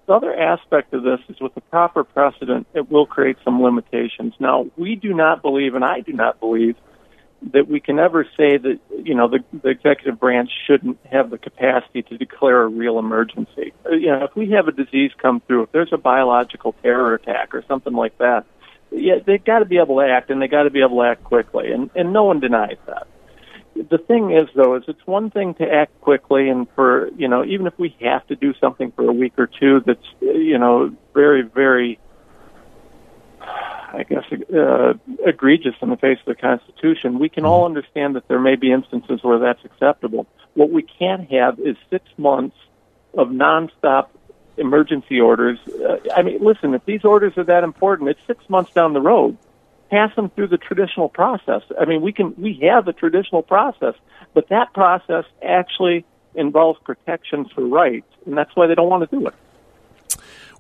the 0.07 0.13
other 0.13 0.35
aspect 0.35 0.95
of 0.95 1.03
this 1.03 1.19
is 1.29 1.41
with 1.41 1.55
the 1.55 1.61
proper 1.61 2.05
precedent, 2.05 2.67
it 2.75 2.91
will 2.91 3.07
create 3.07 3.37
some 3.45 3.61
limitations. 3.63 4.35
Now, 4.39 4.67
we 4.77 4.95
do 4.95 5.15
not 5.15 5.43
believe, 5.43 5.75
and 5.75 5.85
I 5.85 6.01
do 6.01 6.13
not 6.13 6.41
believe, 6.41 6.77
that 7.53 7.69
we 7.69 7.81
can 7.81 7.99
ever 7.99 8.25
say 8.37 8.57
that 8.59 8.79
you 8.91 9.15
know 9.15 9.29
the, 9.29 9.39
the 9.63 9.69
executive 9.69 10.19
branch 10.19 10.51
shouldn't 10.67 10.99
have 11.11 11.31
the 11.31 11.39
capacity 11.39 12.03
to 12.03 12.19
declare 12.19 12.63
a 12.63 12.69
real 12.69 12.99
emergency. 12.99 13.73
Uh, 13.87 13.95
you 13.95 14.09
know, 14.09 14.25
if 14.25 14.35
we 14.35 14.51
have 14.51 14.69
a 14.69 14.73
disease 14.73 15.13
come 15.21 15.41
through, 15.41 15.65
if 15.65 15.73
there's 15.73 15.93
a 15.93 15.99
biological 15.99 16.75
terror 16.83 17.15
attack 17.15 17.55
or 17.55 17.63
something 17.69 17.93
like 17.93 18.17
that, 18.19 18.45
yeah, 18.91 19.17
they've 19.25 19.45
got 19.45 19.61
to 19.61 19.65
be 19.65 19.79
able 19.79 19.97
to 19.97 20.03
act, 20.03 20.31
and 20.31 20.43
they 20.43 20.49
got 20.49 20.65
to 20.65 20.71
be 20.71 20.81
able 20.81 20.97
to 20.99 21.05
act 21.05 21.25
quickly, 21.25 21.73
and 21.73 21.91
and 21.95 22.13
no 22.13 22.25
one 22.25 22.41
denies 22.41 22.79
that. 22.87 23.07
The 23.75 23.99
thing 23.99 24.33
is, 24.33 24.49
though, 24.57 24.75
is 24.75 24.83
it's 24.89 25.07
one 25.07 25.31
thing 25.31 25.55
to 25.55 25.65
act 25.65 26.01
quickly, 26.01 26.49
and 26.49 26.67
for 26.75 27.09
you 27.17 27.29
know, 27.29 27.45
even 27.45 27.69
if 27.69 27.79
we 27.79 27.95
have 28.01 28.27
to 28.27 28.37
do 28.37 28.53
something 28.61 28.91
for 28.93 29.09
a 29.09 29.13
week 29.13 29.35
or 29.39 29.47
two, 29.47 29.81
that's 29.87 30.07
you 30.21 30.59
know 30.59 30.93
very 31.15 31.43
very 31.43 32.01
I 33.93 34.03
guess, 34.03 34.25
uh, 34.55 34.95
egregious 35.27 35.75
in 35.81 35.91
the 35.91 35.97
face 35.97 36.19
of 36.21 36.27
the 36.27 36.41
Constitution. 36.41 37.19
We 37.19 37.29
can 37.29 37.45
all 37.45 37.61
mm-hmm. 37.61 37.77
understand 37.77 38.17
that 38.17 38.29
there 38.29 38.41
may 38.41 38.57
be 38.57 38.73
instances 38.73 39.21
where 39.23 39.39
that's 39.39 39.65
acceptable. 39.65 40.27
What 40.55 40.71
we 40.71 40.83
can't 40.83 41.31
have 41.31 41.59
is 41.59 41.77
six 41.91 42.05
months 42.17 42.57
of 43.15 43.29
nonstop 43.29 44.09
emergency 44.57 45.21
orders. 45.21 45.59
Uh, 45.67 45.99
I 46.15 46.23
mean, 46.23 46.45
listen, 46.45 46.75
if 46.75 46.85
these 46.85 47.05
orders 47.05 47.33
are 47.37 47.45
that 47.45 47.65
important, 47.65 48.11
it's 48.11 48.21
six 48.27 48.49
months 48.49 48.73
down 48.73 48.93
the 48.93 49.01
road. 49.01 49.39
Pass 49.91 50.15
them 50.17 50.29
through 50.31 50.49
the 50.49 50.59
traditional 50.59 51.09
process. 51.09 51.63
I 51.81 51.87
mean, 51.87 52.03
we 52.03 52.13
can 52.13 52.35
we 52.37 52.61
have 52.71 52.89
a 52.89 52.93
traditional 52.93 53.43
process, 53.43 53.95
but 54.35 54.49
that 54.51 54.75
process 54.75 55.25
actually 55.43 56.05
involves 56.35 56.79
protections 56.85 57.49
for 57.55 57.67
rights, 57.67 58.07
and 58.27 58.37
that's 58.37 58.55
why 58.55 58.67
they 58.67 58.75
don't 58.75 58.91
want 58.91 59.09
to 59.09 59.17
do 59.17 59.27
it. 59.27 59.35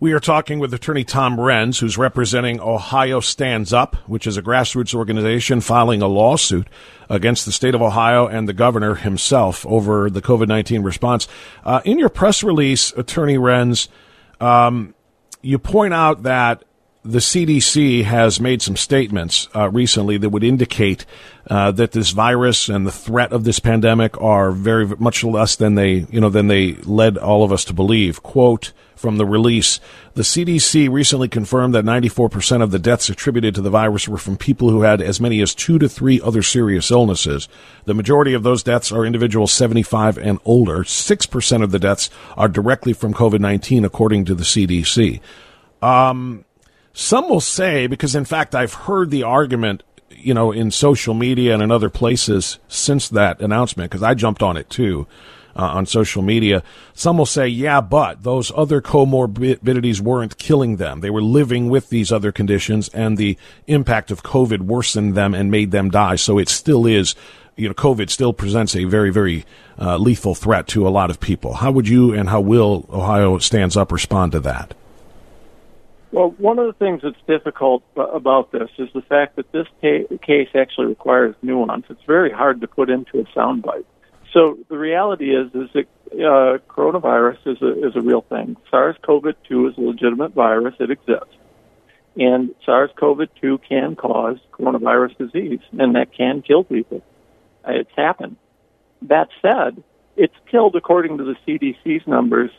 We 0.00 0.12
are 0.12 0.20
talking 0.20 0.60
with 0.60 0.72
attorney 0.72 1.02
Tom 1.02 1.38
Renz, 1.38 1.80
who's 1.80 1.98
representing 1.98 2.60
Ohio 2.60 3.18
Stands 3.18 3.72
Up, 3.72 3.96
which 4.06 4.28
is 4.28 4.36
a 4.36 4.42
grassroots 4.42 4.94
organization 4.94 5.60
filing 5.60 6.02
a 6.02 6.06
lawsuit 6.06 6.68
against 7.10 7.44
the 7.44 7.50
state 7.50 7.74
of 7.74 7.82
Ohio 7.82 8.28
and 8.28 8.48
the 8.48 8.52
governor 8.52 8.94
himself 8.94 9.66
over 9.66 10.08
the 10.08 10.22
COVID 10.22 10.46
19 10.46 10.84
response. 10.84 11.26
Uh, 11.64 11.80
in 11.84 11.98
your 11.98 12.10
press 12.10 12.44
release, 12.44 12.92
attorney 12.92 13.38
Renz, 13.38 13.88
um, 14.40 14.94
you 15.42 15.58
point 15.58 15.92
out 15.92 16.22
that 16.22 16.62
the 17.08 17.20
CDC 17.20 18.04
has 18.04 18.38
made 18.38 18.60
some 18.60 18.76
statements 18.76 19.48
uh, 19.56 19.70
recently 19.70 20.18
that 20.18 20.28
would 20.28 20.44
indicate 20.44 21.06
uh, 21.46 21.70
that 21.70 21.92
this 21.92 22.10
virus 22.10 22.68
and 22.68 22.86
the 22.86 22.92
threat 22.92 23.32
of 23.32 23.44
this 23.44 23.58
pandemic 23.58 24.20
are 24.20 24.50
very 24.50 24.86
much 24.86 25.24
less 25.24 25.56
than 25.56 25.74
they, 25.74 26.06
you 26.10 26.20
know, 26.20 26.28
than 26.28 26.48
they 26.48 26.74
led 26.74 27.16
all 27.16 27.44
of 27.44 27.50
us 27.50 27.64
to 27.64 27.72
believe. 27.72 28.22
Quote, 28.22 28.72
from 28.94 29.16
the 29.16 29.24
release. 29.24 29.78
The 30.14 30.22
CDC 30.22 30.90
recently 30.90 31.28
confirmed 31.28 31.72
that 31.74 31.84
94% 31.84 32.62
of 32.62 32.72
the 32.72 32.80
deaths 32.80 33.08
attributed 33.08 33.54
to 33.54 33.62
the 33.62 33.70
virus 33.70 34.08
were 34.08 34.18
from 34.18 34.36
people 34.36 34.70
who 34.70 34.82
had 34.82 35.00
as 35.00 35.20
many 35.20 35.40
as 35.40 35.54
two 35.54 35.78
to 35.78 35.88
three 35.88 36.20
other 36.20 36.42
serious 36.42 36.90
illnesses. 36.90 37.48
The 37.84 37.94
majority 37.94 38.34
of 38.34 38.42
those 38.42 38.64
deaths 38.64 38.90
are 38.90 39.06
individuals 39.06 39.52
75 39.52 40.18
and 40.18 40.40
older. 40.44 40.78
6% 40.78 41.62
of 41.62 41.70
the 41.70 41.78
deaths 41.78 42.10
are 42.36 42.48
directly 42.48 42.92
from 42.92 43.14
COVID 43.14 43.38
19, 43.38 43.84
according 43.84 44.24
to 44.24 44.34
the 44.34 44.42
CDC. 44.42 45.20
Um, 45.80 46.44
some 46.98 47.28
will 47.28 47.40
say, 47.40 47.86
because 47.86 48.16
in 48.16 48.24
fact 48.24 48.56
I've 48.56 48.74
heard 48.74 49.12
the 49.12 49.22
argument 49.22 49.84
you 50.10 50.34
know, 50.34 50.50
in 50.50 50.72
social 50.72 51.14
media 51.14 51.54
and 51.54 51.62
in 51.62 51.70
other 51.70 51.88
places 51.88 52.58
since 52.66 53.08
that 53.10 53.40
announcement, 53.40 53.88
because 53.88 54.02
I 54.02 54.14
jumped 54.14 54.42
on 54.42 54.56
it 54.56 54.68
too 54.68 55.06
uh, 55.54 55.62
on 55.62 55.86
social 55.86 56.22
media. 56.22 56.64
Some 56.94 57.18
will 57.18 57.24
say, 57.26 57.46
yeah, 57.46 57.80
but 57.80 58.24
those 58.24 58.50
other 58.56 58.80
comorbidities 58.80 60.00
weren't 60.00 60.38
killing 60.38 60.76
them. 60.76 61.00
They 61.00 61.10
were 61.10 61.22
living 61.22 61.68
with 61.68 61.88
these 61.88 62.10
other 62.10 62.32
conditions, 62.32 62.88
and 62.88 63.16
the 63.16 63.38
impact 63.68 64.10
of 64.10 64.24
COVID 64.24 64.62
worsened 64.62 65.14
them 65.14 65.34
and 65.34 65.52
made 65.52 65.70
them 65.70 65.90
die. 65.90 66.16
So 66.16 66.36
it 66.36 66.48
still 66.48 66.84
is, 66.84 67.14
you 67.54 67.68
know, 67.68 67.74
COVID 67.74 68.10
still 68.10 68.32
presents 68.32 68.74
a 68.74 68.84
very, 68.86 69.10
very 69.10 69.44
uh, 69.78 69.98
lethal 69.98 70.34
threat 70.34 70.66
to 70.68 70.86
a 70.86 70.90
lot 70.90 71.10
of 71.10 71.20
people. 71.20 71.54
How 71.54 71.70
would 71.70 71.86
you 71.86 72.12
and 72.12 72.28
how 72.28 72.40
will 72.40 72.86
Ohio 72.90 73.38
Stands 73.38 73.76
Up 73.76 73.92
respond 73.92 74.32
to 74.32 74.40
that? 74.40 74.74
Well, 76.10 76.30
one 76.38 76.58
of 76.58 76.66
the 76.66 76.72
things 76.72 77.02
that's 77.02 77.20
difficult 77.26 77.82
about 77.96 78.50
this 78.50 78.70
is 78.78 78.88
the 78.94 79.02
fact 79.02 79.36
that 79.36 79.52
this 79.52 79.66
case 79.82 80.48
actually 80.54 80.86
requires 80.86 81.34
nuance. 81.42 81.84
It's 81.90 82.02
very 82.06 82.32
hard 82.32 82.62
to 82.62 82.66
put 82.66 82.88
into 82.88 83.20
a 83.20 83.24
soundbite. 83.38 83.84
So 84.32 84.58
the 84.68 84.78
reality 84.78 85.34
is, 85.34 85.48
is 85.54 85.68
that 85.74 85.86
uh, 86.12 86.58
coronavirus 86.68 87.38
is 87.46 87.62
a 87.62 87.86
is 87.86 87.96
a 87.96 88.00
real 88.00 88.22
thing. 88.22 88.56
SARS-CoV-2 88.70 89.70
is 89.70 89.78
a 89.78 89.80
legitimate 89.80 90.32
virus; 90.32 90.74
it 90.80 90.90
exists, 90.90 91.34
and 92.16 92.54
SARS-CoV-2 92.64 93.60
can 93.66 93.96
cause 93.96 94.38
coronavirus 94.52 95.16
disease, 95.18 95.60
and 95.78 95.94
that 95.94 96.12
can 96.14 96.42
kill 96.42 96.64
people. 96.64 97.02
It's 97.66 97.90
happened. 97.96 98.36
That 99.02 99.28
said, 99.40 99.82
it's 100.16 100.34
killed, 100.50 100.74
according 100.76 101.18
to 101.18 101.24
the 101.24 101.36
CDC's 101.46 102.06
numbers, 102.06 102.50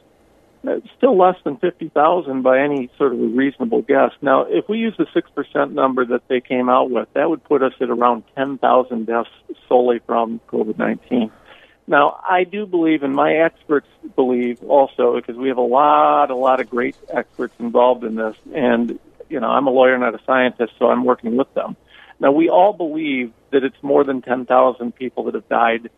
still 0.97 1.17
less 1.17 1.35
than 1.43 1.57
50,000 1.57 2.41
by 2.41 2.59
any 2.59 2.89
sort 2.97 3.13
of 3.13 3.19
a 3.19 3.27
reasonable 3.27 3.81
guess. 3.81 4.11
Now, 4.21 4.43
if 4.43 4.67
we 4.67 4.77
use 4.77 4.95
the 4.97 5.05
6% 5.05 5.71
number 5.71 6.05
that 6.05 6.27
they 6.27 6.41
came 6.41 6.69
out 6.69 6.91
with, 6.91 7.07
that 7.13 7.29
would 7.29 7.43
put 7.43 7.63
us 7.63 7.73
at 7.79 7.89
around 7.89 8.23
10,000 8.35 9.05
deaths 9.05 9.29
solely 9.67 9.99
from 10.05 10.41
COVID 10.49 10.77
19. 10.77 11.31
Now, 11.87 12.19
I 12.29 12.43
do 12.43 12.67
believe, 12.67 13.01
and 13.01 13.15
my 13.15 13.33
experts 13.33 13.87
believe 14.15 14.61
also, 14.63 15.15
because 15.15 15.37
we 15.37 15.47
have 15.47 15.57
a 15.57 15.61
lot, 15.61 16.29
a 16.29 16.35
lot 16.35 16.59
of 16.59 16.69
great 16.69 16.95
experts 17.09 17.55
involved 17.57 18.03
in 18.03 18.15
this, 18.15 18.35
and 18.53 18.99
you 19.29 19.39
know, 19.39 19.47
I'm 19.47 19.67
a 19.67 19.71
lawyer, 19.71 19.97
not 19.97 20.13
a 20.13 20.23
scientist, 20.25 20.73
so 20.77 20.87
I'm 20.87 21.03
working 21.03 21.37
with 21.37 21.51
them. 21.53 21.75
Now, 22.19 22.31
we 22.31 22.49
all 22.49 22.73
believe 22.73 23.31
that 23.51 23.63
it's 23.63 23.81
more 23.81 24.03
than 24.03 24.21
10,000 24.21 24.93
people 24.95 25.23
that 25.25 25.35
have 25.35 25.47
died 25.47 25.89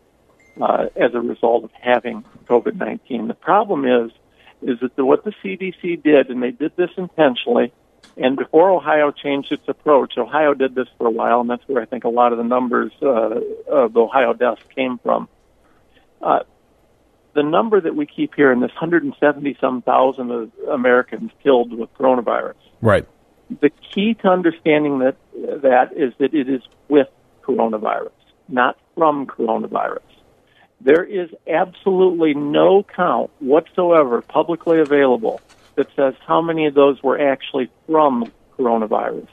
uh, 0.60 0.86
as 0.96 1.14
a 1.14 1.20
result 1.20 1.64
of 1.64 1.70
having 1.80 2.24
COVID-19. 2.46 3.28
The 3.28 3.34
problem 3.34 3.84
is, 3.84 4.12
is 4.62 4.80
that 4.80 4.96
the, 4.96 5.04
what 5.04 5.24
the 5.24 5.32
CDC 5.42 6.02
did, 6.02 6.30
and 6.30 6.42
they 6.42 6.50
did 6.50 6.72
this 6.76 6.90
intentionally, 6.96 7.72
and 8.16 8.36
before 8.36 8.70
Ohio 8.70 9.10
changed 9.10 9.52
its 9.52 9.66
approach, 9.68 10.18
Ohio 10.18 10.54
did 10.54 10.74
this 10.74 10.88
for 10.98 11.06
a 11.06 11.10
while, 11.10 11.40
and 11.40 11.48
that's 11.48 11.62
where 11.66 11.82
I 11.82 11.86
think 11.86 12.04
a 12.04 12.08
lot 12.08 12.32
of 12.32 12.38
the 12.38 12.44
numbers 12.44 12.92
uh, 13.02 13.40
of 13.68 13.96
Ohio 13.96 14.32
deaths 14.34 14.62
came 14.74 14.98
from 14.98 15.28
uh, 16.20 16.40
the 17.34 17.42
number 17.42 17.80
that 17.80 17.96
we 17.96 18.06
keep 18.06 18.34
hearing, 18.34 18.60
this 18.60 18.70
170 18.72 19.56
some 19.60 19.82
thousand 19.82 20.30
of 20.30 20.50
Americans 20.70 21.30
killed 21.42 21.72
with 21.72 21.92
coronavirus. 21.94 22.54
Right. 22.80 23.06
The 23.60 23.70
key 23.70 24.14
to 24.14 24.28
understanding 24.28 25.00
that 25.00 25.16
that 25.62 25.92
is 25.96 26.12
that 26.18 26.34
it 26.34 26.48
is 26.48 26.62
with 26.88 27.08
coronavirus, 27.42 28.12
not 28.48 28.78
from 28.94 29.26
coronavirus. 29.26 30.00
There 30.84 31.04
is 31.04 31.30
absolutely 31.46 32.34
no 32.34 32.82
count 32.82 33.30
whatsoever 33.38 34.20
publicly 34.20 34.80
available 34.80 35.40
that 35.76 35.86
says 35.94 36.14
how 36.26 36.42
many 36.42 36.66
of 36.66 36.74
those 36.74 37.00
were 37.02 37.20
actually 37.20 37.70
from 37.86 38.32
coronavirus. 38.58 39.28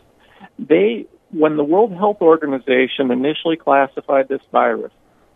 They, 0.59 1.07
when 1.31 1.57
the 1.57 1.63
World 1.63 1.91
Health 1.91 2.21
Organization 2.21 3.09
initially 3.09 3.57
classified 3.57 4.27
this 4.27 4.41
virus, 4.51 4.91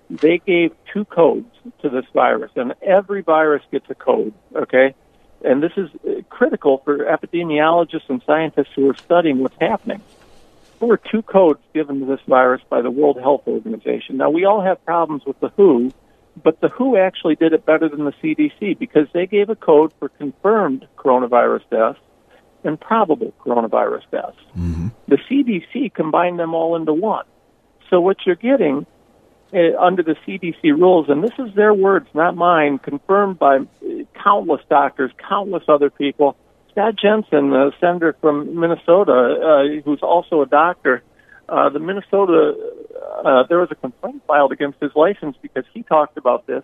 they 0.09 0.37
gave 0.37 0.71
two 0.93 1.05
codes 1.05 1.49
to 1.81 1.89
this 1.89 2.05
virus, 2.13 2.51
and 2.55 2.75
every 2.83 3.21
virus 3.21 3.63
gets 3.71 3.89
a 3.89 3.95
code, 3.95 4.33
okay? 4.55 4.93
And 5.43 5.63
this 5.63 5.71
is 5.75 5.89
uh, 6.07 6.21
critical 6.29 6.77
for 6.85 6.99
epidemiologists 6.99 8.09
and 8.09 8.21
scientists 8.25 8.69
who 8.75 8.87
are 8.89 8.95
studying 8.95 9.39
what's 9.39 9.57
happening. 9.59 10.01
There 10.79 10.87
were 10.87 11.01
two 11.11 11.23
codes 11.23 11.59
given 11.73 12.01
to 12.01 12.05
this 12.05 12.19
virus 12.27 12.61
by 12.69 12.81
the 12.81 12.91
World 12.91 13.19
Health 13.19 13.47
Organization. 13.47 14.17
Now, 14.17 14.29
we 14.29 14.45
all 14.45 14.61
have 14.61 14.83
problems 14.85 15.25
with 15.25 15.39
the 15.39 15.49
WHO, 15.49 15.91
but 16.41 16.59
the 16.61 16.69
WHO 16.69 16.97
actually 16.97 17.35
did 17.35 17.53
it 17.53 17.65
better 17.65 17.87
than 17.87 18.05
the 18.05 18.13
CDC 18.23 18.77
because 18.79 19.07
they 19.13 19.27
gave 19.27 19.49
a 19.49 19.55
code 19.55 19.93
for 19.99 20.09
confirmed 20.09 20.87
coronavirus 20.97 21.61
deaths 21.69 21.99
and 22.63 22.79
probable 22.79 23.33
coronavirus 23.45 24.03
deaths. 24.11 24.37
Mm-hmm. 24.57 24.87
The 25.07 25.17
CDC 25.29 25.93
combined 25.93 26.39
them 26.39 26.53
all 26.53 26.75
into 26.75 26.93
one. 26.93 27.25
So 27.89 27.99
what 27.99 28.17
you're 28.25 28.35
getting 28.35 28.85
uh, 29.53 29.77
under 29.79 30.01
the 30.01 30.15
CDC 30.25 30.63
rules, 30.63 31.09
and 31.09 31.23
this 31.23 31.33
is 31.37 31.53
their 31.55 31.73
words, 31.73 32.07
not 32.13 32.35
mine, 32.35 32.79
confirmed 32.79 33.37
by 33.37 33.59
countless 34.23 34.61
doctors, 34.69 35.11
countless 35.29 35.63
other 35.67 35.89
people. 35.89 36.35
Scott 36.71 36.95
Jensen, 36.95 37.51
the 37.51 37.71
senator 37.79 38.15
from 38.19 38.59
Minnesota, 38.59 39.11
uh, 39.11 39.81
who's 39.85 40.01
also 40.01 40.41
a 40.41 40.47
doctor, 40.47 41.03
uh, 41.47 41.69
the 41.69 41.77
Minnesota, 41.77 42.55
uh, 43.23 43.43
there 43.47 43.59
was 43.59 43.69
a 43.71 43.75
complaint 43.75 44.21
filed 44.27 44.51
against 44.51 44.79
his 44.81 44.91
license 44.95 45.37
because 45.41 45.63
he 45.73 45.83
talked 45.83 46.17
about 46.17 46.45
this. 46.45 46.63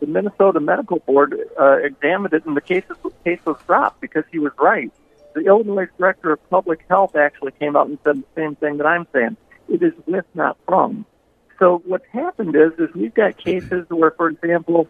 The 0.00 0.06
Minnesota 0.06 0.60
Medical 0.60 0.98
Board 1.00 1.38
uh, 1.58 1.76
examined 1.76 2.34
it, 2.34 2.44
and 2.46 2.56
the 2.56 2.60
case, 2.60 2.84
case 3.24 3.40
was 3.44 3.56
dropped 3.66 4.00
because 4.00 4.24
he 4.32 4.38
was 4.38 4.52
right. 4.58 4.92
The 5.34 5.42
Illinois 5.42 5.86
Director 5.98 6.32
of 6.32 6.50
Public 6.50 6.80
Health 6.88 7.14
actually 7.14 7.52
came 7.52 7.76
out 7.76 7.86
and 7.86 7.98
said 8.02 8.16
the 8.16 8.24
same 8.34 8.56
thing 8.56 8.78
that 8.78 8.86
I'm 8.86 9.06
saying. 9.12 9.36
It 9.68 9.82
is 9.82 9.92
with, 10.06 10.24
not 10.34 10.56
from. 10.66 11.06
So 11.60 11.82
what's 11.84 12.06
happened 12.12 12.56
is, 12.56 12.72
is 12.78 12.92
we've 12.94 13.14
got 13.14 13.36
cases 13.36 13.86
where, 13.90 14.10
for 14.10 14.28
example, 14.28 14.88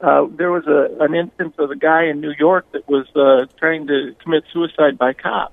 uh, 0.00 0.26
there 0.36 0.50
was 0.50 0.66
a 0.66 1.02
an 1.02 1.14
instance 1.14 1.54
of 1.58 1.70
a 1.70 1.76
guy 1.76 2.04
in 2.06 2.20
New 2.20 2.32
York 2.38 2.70
that 2.72 2.88
was 2.88 3.06
uh, 3.16 3.46
trying 3.58 3.86
to 3.86 4.14
commit 4.22 4.44
suicide 4.52 4.98
by 4.98 5.12
cop. 5.12 5.52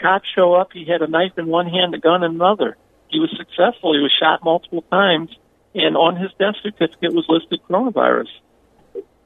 Cops 0.00 0.28
show 0.34 0.54
up. 0.54 0.72
He 0.72 0.84
had 0.84 1.02
a 1.02 1.08
knife 1.08 1.32
in 1.36 1.48
one 1.48 1.66
hand, 1.68 1.94
a 1.94 1.98
gun 1.98 2.22
in 2.22 2.32
another. 2.32 2.76
He 3.08 3.20
was 3.20 3.30
successful. 3.36 3.94
He 3.94 4.00
was 4.00 4.12
shot 4.18 4.44
multiple 4.44 4.82
times, 4.90 5.30
and 5.74 5.96
on 5.96 6.16
his 6.16 6.30
death 6.38 6.56
certificate 6.62 7.14
was 7.14 7.26
listed 7.28 7.60
coronavirus. 7.68 8.28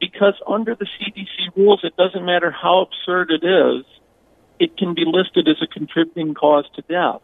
Because 0.01 0.35
under 0.47 0.75
the 0.75 0.87
CDC 0.87 1.57
rules, 1.57 1.81
it 1.85 1.97
doesn't 1.97 2.25
matter 2.25 2.51
how 2.51 2.87
absurd 2.87 3.31
it 3.31 3.45
is, 3.45 3.85
it 4.59 4.77
can 4.77 4.95
be 4.95 5.05
listed 5.05 5.49
as 5.49 5.57
a 5.63 5.67
contributing 5.67 6.35
cause 6.35 6.65
to 6.75 6.83
death. 6.83 7.21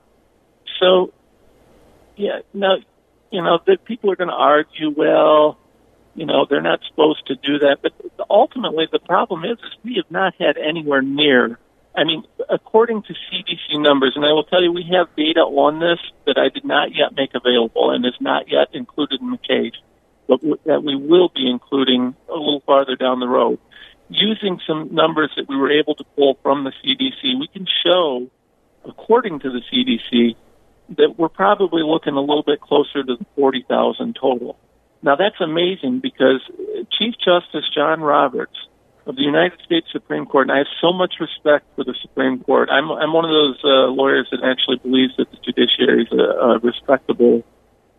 So, 0.81 1.13
yeah, 2.17 2.41
now 2.55 2.77
you 3.31 3.43
know, 3.43 3.59
that 3.67 3.85
people 3.85 4.11
are 4.11 4.17
going 4.17 4.29
to 4.29 4.35
argue, 4.35 4.91
well, 4.91 5.59
you 6.15 6.27
know, 6.27 6.47
they're 6.49 6.63
not 6.63 6.81
supposed 6.89 7.27
to 7.27 7.35
do 7.37 7.59
that. 7.61 7.79
But 7.83 7.93
ultimately, 8.31 8.89
the 8.91 8.99
problem 8.99 9.45
is, 9.45 9.59
is 9.59 9.77
we 9.85 9.95
have 9.97 10.11
not 10.11 10.35
had 10.39 10.57
anywhere 10.57 11.03
near. 11.03 11.59
I 11.99 12.05
mean, 12.05 12.23
according 12.49 13.03
to 13.03 13.13
CDC 13.13 13.83
numbers, 13.83 14.13
and 14.15 14.25
I 14.25 14.31
will 14.33 14.45
tell 14.45 14.63
you, 14.63 14.71
we 14.71 14.89
have 14.97 15.09
data 15.17 15.41
on 15.41 15.81
this 15.81 15.99
that 16.27 16.39
I 16.39 16.49
did 16.49 16.65
not 16.65 16.95
yet 16.95 17.17
make 17.17 17.31
available 17.35 17.91
and 17.91 18.07
is 18.07 18.15
not 18.21 18.49
yet 18.49 18.69
included 18.73 19.21
in 19.21 19.33
the 19.33 19.39
case, 19.39 19.75
but 20.29 20.41
that 20.65 20.85
we 20.85 20.95
will 20.95 21.29
be 21.35 21.51
including 21.51 22.15
a 22.29 22.35
little 22.35 22.63
farther 22.65 22.95
down 22.95 23.19
the 23.19 23.27
road. 23.27 23.59
Using 24.11 24.61
some 24.65 24.95
numbers 24.95 25.33
that 25.37 25.49
we 25.49 25.57
were 25.57 25.73
able 25.73 25.97
to 25.97 26.05
pull 26.15 26.39
from 26.41 26.63
the 26.63 26.71
CDC, 26.71 27.41
we 27.41 27.49
can 27.53 27.67
show, 27.85 28.31
according 28.85 29.41
to 29.41 29.51
the 29.51 29.61
CDC, 29.61 30.37
that 30.97 31.19
we're 31.19 31.29
probably 31.29 31.83
looking 31.83 32.15
a 32.15 32.21
little 32.21 32.45
bit 32.45 32.61
closer 32.61 33.03
to 33.03 33.17
the 33.17 33.27
40,000 33.35 34.15
total. 34.15 34.57
Now 35.03 35.17
that's 35.17 35.41
amazing 35.41 35.99
because 35.99 36.43
Chief 36.97 37.15
Justice 37.19 37.69
John 37.75 38.01
Roberts 38.01 38.57
of 39.09 39.17
the 39.17 39.23
United 39.23 39.59
States 39.65 39.87
Supreme 39.91 40.27
Court, 40.27 40.49
and 40.49 40.53
I 40.53 40.59
have 40.59 40.67
so 40.83 40.93
much 40.93 41.15
respect 41.19 41.65
for 41.75 41.83
the 41.83 41.95
Supreme 42.03 42.45
Court. 42.45 42.69
I'm 42.71 42.91
I'm 42.91 43.13
one 43.15 43.25
of 43.25 43.31
those 43.31 43.59
uh, 43.65 43.91
lawyers 43.91 44.29
that 44.31 44.41
actually 44.45 44.77
believes 44.77 45.17
that 45.17 45.31
the 45.31 45.39
judiciary 45.39 46.03
is 46.03 46.13
a, 46.13 46.23
a 46.23 46.59
respectable 46.59 47.43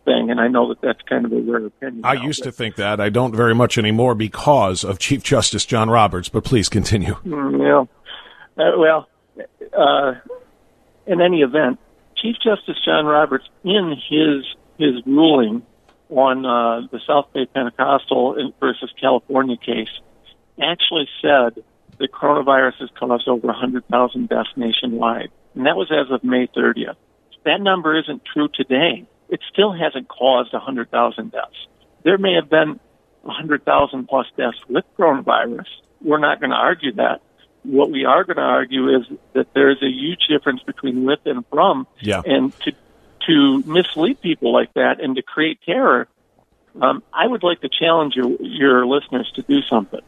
thing, 0.04 0.30
and 0.30 0.40
I 0.40 0.46
know 0.46 0.68
that 0.68 0.80
that's 0.80 1.02
kind 1.08 1.24
of 1.24 1.32
a 1.32 1.40
rare 1.40 1.66
opinion. 1.66 2.04
I 2.04 2.14
now, 2.14 2.22
used 2.22 2.44
to 2.44 2.52
think 2.52 2.76
that. 2.76 3.00
I 3.00 3.08
don't 3.08 3.34
very 3.34 3.56
much 3.56 3.76
anymore 3.76 4.14
because 4.14 4.84
of 4.84 5.00
Chief 5.00 5.24
Justice 5.24 5.66
John 5.66 5.90
Roberts. 5.90 6.28
But 6.28 6.44
please 6.44 6.68
continue. 6.68 7.14
Mm, 7.26 7.58
yeah. 7.58 8.64
Uh, 8.64 8.78
well, 8.78 9.08
uh, 9.76 10.14
in 11.06 11.20
any 11.20 11.42
event, 11.42 11.80
Chief 12.16 12.36
Justice 12.36 12.76
John 12.84 13.04
Roberts, 13.04 13.48
in 13.64 13.96
his 14.08 14.44
his 14.78 15.04
ruling 15.04 15.66
on 16.08 16.46
uh, 16.46 16.86
the 16.92 17.00
South 17.04 17.32
Bay 17.32 17.46
Pentecostal 17.46 18.52
versus 18.60 18.92
California 19.00 19.56
case, 19.56 19.90
actually 20.60 21.08
said 21.20 21.62
that 21.98 22.12
coronavirus 22.12 22.80
has 22.80 22.90
caused 22.98 23.28
over 23.28 23.46
100,000 23.46 24.28
deaths 24.28 24.48
nationwide, 24.56 25.30
and 25.54 25.66
that 25.66 25.76
was 25.76 25.90
as 25.90 26.10
of 26.10 26.24
May 26.24 26.46
30th. 26.46 26.96
That 27.44 27.60
number 27.60 27.98
isn't 27.98 28.22
true 28.24 28.48
today. 28.52 29.06
It 29.28 29.40
still 29.52 29.72
hasn't 29.72 30.08
caused 30.08 30.52
100,000 30.52 31.32
deaths. 31.32 31.66
There 32.02 32.18
may 32.18 32.34
have 32.34 32.50
been 32.50 32.80
100,000 33.22 34.08
plus 34.08 34.26
deaths 34.36 34.58
with 34.68 34.84
coronavirus. 34.98 35.66
We're 36.02 36.18
not 36.18 36.40
going 36.40 36.50
to 36.50 36.56
argue 36.56 36.92
that 36.94 37.20
what 37.62 37.90
we 37.90 38.04
are 38.04 38.24
going 38.24 38.36
to 38.36 38.42
argue 38.42 38.96
is 38.96 39.06
that 39.34 39.52
there 39.54 39.70
is 39.70 39.82
a 39.82 39.88
huge 39.88 40.26
difference 40.28 40.62
between 40.62 41.04
with 41.04 41.20
and 41.26 41.44
from. 41.50 41.86
Yeah. 42.00 42.22
And 42.24 42.58
to 42.60 42.72
to 43.26 43.62
mislead 43.66 44.20
people 44.22 44.52
like 44.52 44.72
that 44.74 45.00
and 45.00 45.14
to 45.16 45.22
create 45.22 45.58
terror, 45.66 46.08
um, 46.80 47.02
I 47.12 47.26
would 47.26 47.42
like 47.42 47.60
to 47.60 47.68
challenge 47.68 48.16
your, 48.16 48.30
your 48.40 48.86
listeners 48.86 49.30
to 49.34 49.42
do 49.42 49.60
something. 49.62 50.00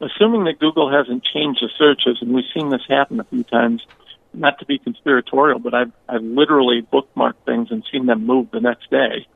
Assuming 0.00 0.44
that 0.44 0.58
Google 0.58 0.90
hasn't 0.90 1.24
changed 1.24 1.62
the 1.62 1.68
searches, 1.78 2.18
and 2.22 2.32
we've 2.32 2.44
seen 2.54 2.70
this 2.70 2.82
happen 2.88 3.20
a 3.20 3.24
few 3.24 3.44
times, 3.44 3.84
not 4.32 4.58
to 4.60 4.66
be 4.66 4.78
conspiratorial, 4.78 5.58
but 5.58 5.74
I've, 5.74 5.92
I've 6.08 6.22
literally 6.22 6.86
bookmarked 6.90 7.44
things 7.44 7.68
and 7.70 7.84
seen 7.92 8.06
them 8.06 8.26
move 8.26 8.50
the 8.50 8.60
next 8.60 8.90
day. 8.90 9.26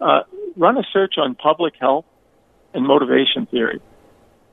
Uh, 0.00 0.22
run 0.56 0.76
a 0.76 0.82
search 0.92 1.14
on 1.16 1.34
public 1.34 1.74
health 1.80 2.04
and 2.74 2.86
motivation 2.86 3.46
theory 3.46 3.80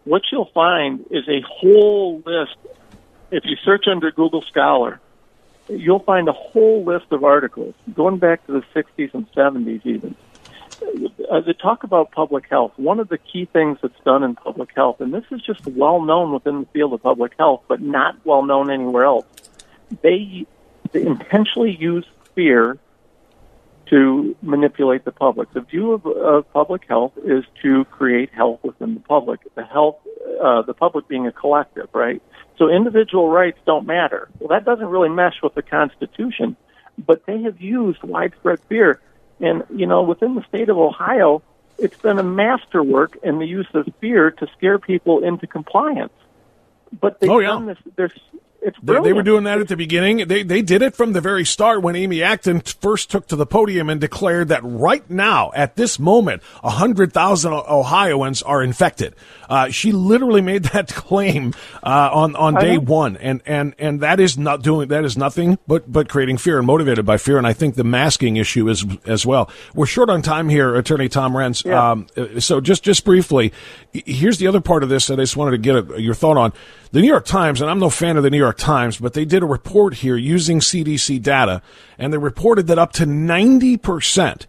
what 0.09 0.23
you'll 0.31 0.49
find 0.53 1.05
is 1.11 1.27
a 1.27 1.41
whole 1.47 2.23
list. 2.25 2.57
If 3.31 3.43
you 3.45 3.55
search 3.63 3.85
under 3.87 4.11
Google 4.11 4.41
Scholar, 4.41 4.99
you'll 5.67 5.99
find 5.99 6.27
a 6.27 6.33
whole 6.33 6.83
list 6.83 7.05
of 7.11 7.23
articles 7.23 7.75
going 7.93 8.17
back 8.17 8.45
to 8.47 8.53
the 8.53 8.63
60s 8.81 9.13
and 9.13 9.31
70s 9.33 9.85
even. 9.85 10.15
Uh, 10.81 11.41
they 11.41 11.53
talk 11.53 11.83
about 11.83 12.11
public 12.11 12.45
health. 12.49 12.71
One 12.77 12.99
of 12.99 13.09
the 13.09 13.17
key 13.17 13.45
things 13.45 13.77
that's 13.81 13.99
done 14.03 14.23
in 14.23 14.35
public 14.35 14.69
health, 14.75 15.01
and 15.01 15.13
this 15.13 15.25
is 15.31 15.41
just 15.41 15.65
well 15.67 16.01
known 16.01 16.33
within 16.33 16.61
the 16.61 16.65
field 16.67 16.93
of 16.93 17.03
public 17.03 17.33
health, 17.37 17.63
but 17.67 17.81
not 17.81 18.15
well 18.25 18.43
known 18.43 18.71
anywhere 18.71 19.05
else, 19.05 19.25
they, 20.01 20.45
they 20.91 21.05
intentionally 21.05 21.75
use 21.75 22.05
fear 22.35 22.77
to 23.89 24.35
manipulate 24.41 25.03
the 25.03 25.11
public. 25.11 25.51
The 25.53 25.61
view 25.61 25.93
of, 25.93 26.05
of 26.05 26.53
public 26.53 26.83
health 26.87 27.13
is 27.25 27.43
to 27.63 27.85
create 27.85 28.31
health 28.31 28.59
within 28.63 28.93
the 28.93 28.99
public. 28.99 29.39
The 29.55 29.65
health, 29.65 29.97
uh, 30.41 30.61
the 30.61 30.73
public 30.73 31.07
being 31.07 31.27
a 31.27 31.31
collective, 31.31 31.89
right? 31.93 32.21
So 32.57 32.69
individual 32.69 33.29
rights 33.29 33.57
don't 33.65 33.87
matter. 33.87 34.29
Well, 34.39 34.49
that 34.49 34.65
doesn't 34.65 34.85
really 34.85 35.09
mesh 35.09 35.41
with 35.41 35.55
the 35.55 35.63
Constitution, 35.63 36.55
but 36.97 37.25
they 37.25 37.41
have 37.43 37.59
used 37.61 38.03
widespread 38.03 38.59
fear. 38.69 39.01
And, 39.39 39.63
you 39.73 39.85
know, 39.85 40.03
within 40.03 40.35
the 40.35 40.43
state 40.43 40.69
of 40.69 40.77
Ohio, 40.77 41.41
it's 41.77 41.97
been 41.97 42.19
a 42.19 42.23
masterwork 42.23 43.17
in 43.23 43.39
the 43.39 43.45
use 43.45 43.67
of 43.73 43.87
fear 43.99 44.31
to 44.31 44.47
scare 44.57 44.79
people 44.79 45.23
into 45.23 45.47
compliance. 45.47 46.13
But 46.99 47.19
they've 47.19 47.29
oh, 47.29 47.39
yeah. 47.39 47.47
done 47.47 47.65
this, 47.67 47.77
they're 47.95 48.11
it's 48.61 48.77
they, 48.81 48.99
they, 49.01 49.13
were 49.13 49.23
doing 49.23 49.45
that 49.45 49.59
at 49.59 49.67
the 49.67 49.77
beginning. 49.77 50.27
They 50.27 50.43
they 50.43 50.61
did 50.61 50.81
it 50.81 50.95
from 50.95 51.13
the 51.13 51.21
very 51.21 51.45
start 51.45 51.81
when 51.81 51.95
Amy 51.95 52.21
Acton 52.21 52.61
first 52.61 53.09
took 53.09 53.27
to 53.27 53.35
the 53.35 53.45
podium 53.45 53.89
and 53.89 54.01
declared 54.01 54.49
that 54.49 54.61
right 54.63 55.07
now, 55.09 55.51
at 55.55 55.75
this 55.75 55.97
moment, 55.97 56.43
hundred 56.63 57.13
thousand 57.13 57.53
Ohioans 57.53 58.41
are 58.41 58.61
infected. 58.61 59.15
Uh, 59.49 59.69
she 59.69 59.91
literally 59.91 60.41
made 60.41 60.63
that 60.73 60.89
claim 60.89 61.53
uh, 61.83 62.09
on 62.11 62.35
on 62.35 62.55
day 62.55 62.77
one, 62.77 63.17
and 63.17 63.41
and 63.45 63.75
and 63.79 64.01
that 64.01 64.19
is 64.19 64.37
not 64.37 64.61
doing 64.61 64.89
that 64.89 65.05
is 65.05 65.17
nothing 65.17 65.57
but 65.67 65.91
but 65.91 66.09
creating 66.09 66.37
fear 66.37 66.57
and 66.57 66.67
motivated 66.67 67.05
by 67.05 67.17
fear. 67.17 67.37
And 67.37 67.47
I 67.47 67.53
think 67.53 67.75
the 67.75 67.83
masking 67.83 68.35
issue 68.35 68.67
is 68.67 68.85
as 69.05 69.25
well. 69.25 69.49
We're 69.73 69.85
short 69.85 70.09
on 70.09 70.21
time 70.21 70.49
here, 70.49 70.75
Attorney 70.75 71.07
Tom 71.07 71.33
Renz. 71.33 71.63
Yeah. 71.63 71.91
Um, 71.91 72.07
so 72.39 72.59
just 72.59 72.83
just 72.83 73.05
briefly, 73.05 73.53
here's 73.93 74.37
the 74.37 74.47
other 74.47 74.61
part 74.61 74.83
of 74.83 74.89
this 74.89 75.07
that 75.07 75.19
I 75.19 75.23
just 75.23 75.37
wanted 75.37 75.51
to 75.51 75.57
get 75.57 75.75
a, 75.75 76.01
your 76.01 76.13
thought 76.13 76.37
on. 76.37 76.53
The 76.91 77.01
New 77.01 77.07
York 77.07 77.25
Times, 77.25 77.61
and 77.61 77.69
I'm 77.69 77.77
no 77.77 77.91
fan 77.91 78.17
of 78.17 78.23
the 78.23 78.31
New 78.31 78.39
York 78.39 78.48
Times, 78.53 78.97
but 78.97 79.13
they 79.13 79.25
did 79.25 79.43
a 79.43 79.47
report 79.47 79.95
here 79.95 80.17
using 80.17 80.59
CDC 80.59 81.21
data, 81.21 81.61
and 81.97 82.13
they 82.13 82.17
reported 82.17 82.67
that 82.67 82.79
up 82.79 82.93
to 82.93 83.05
90% 83.05 84.45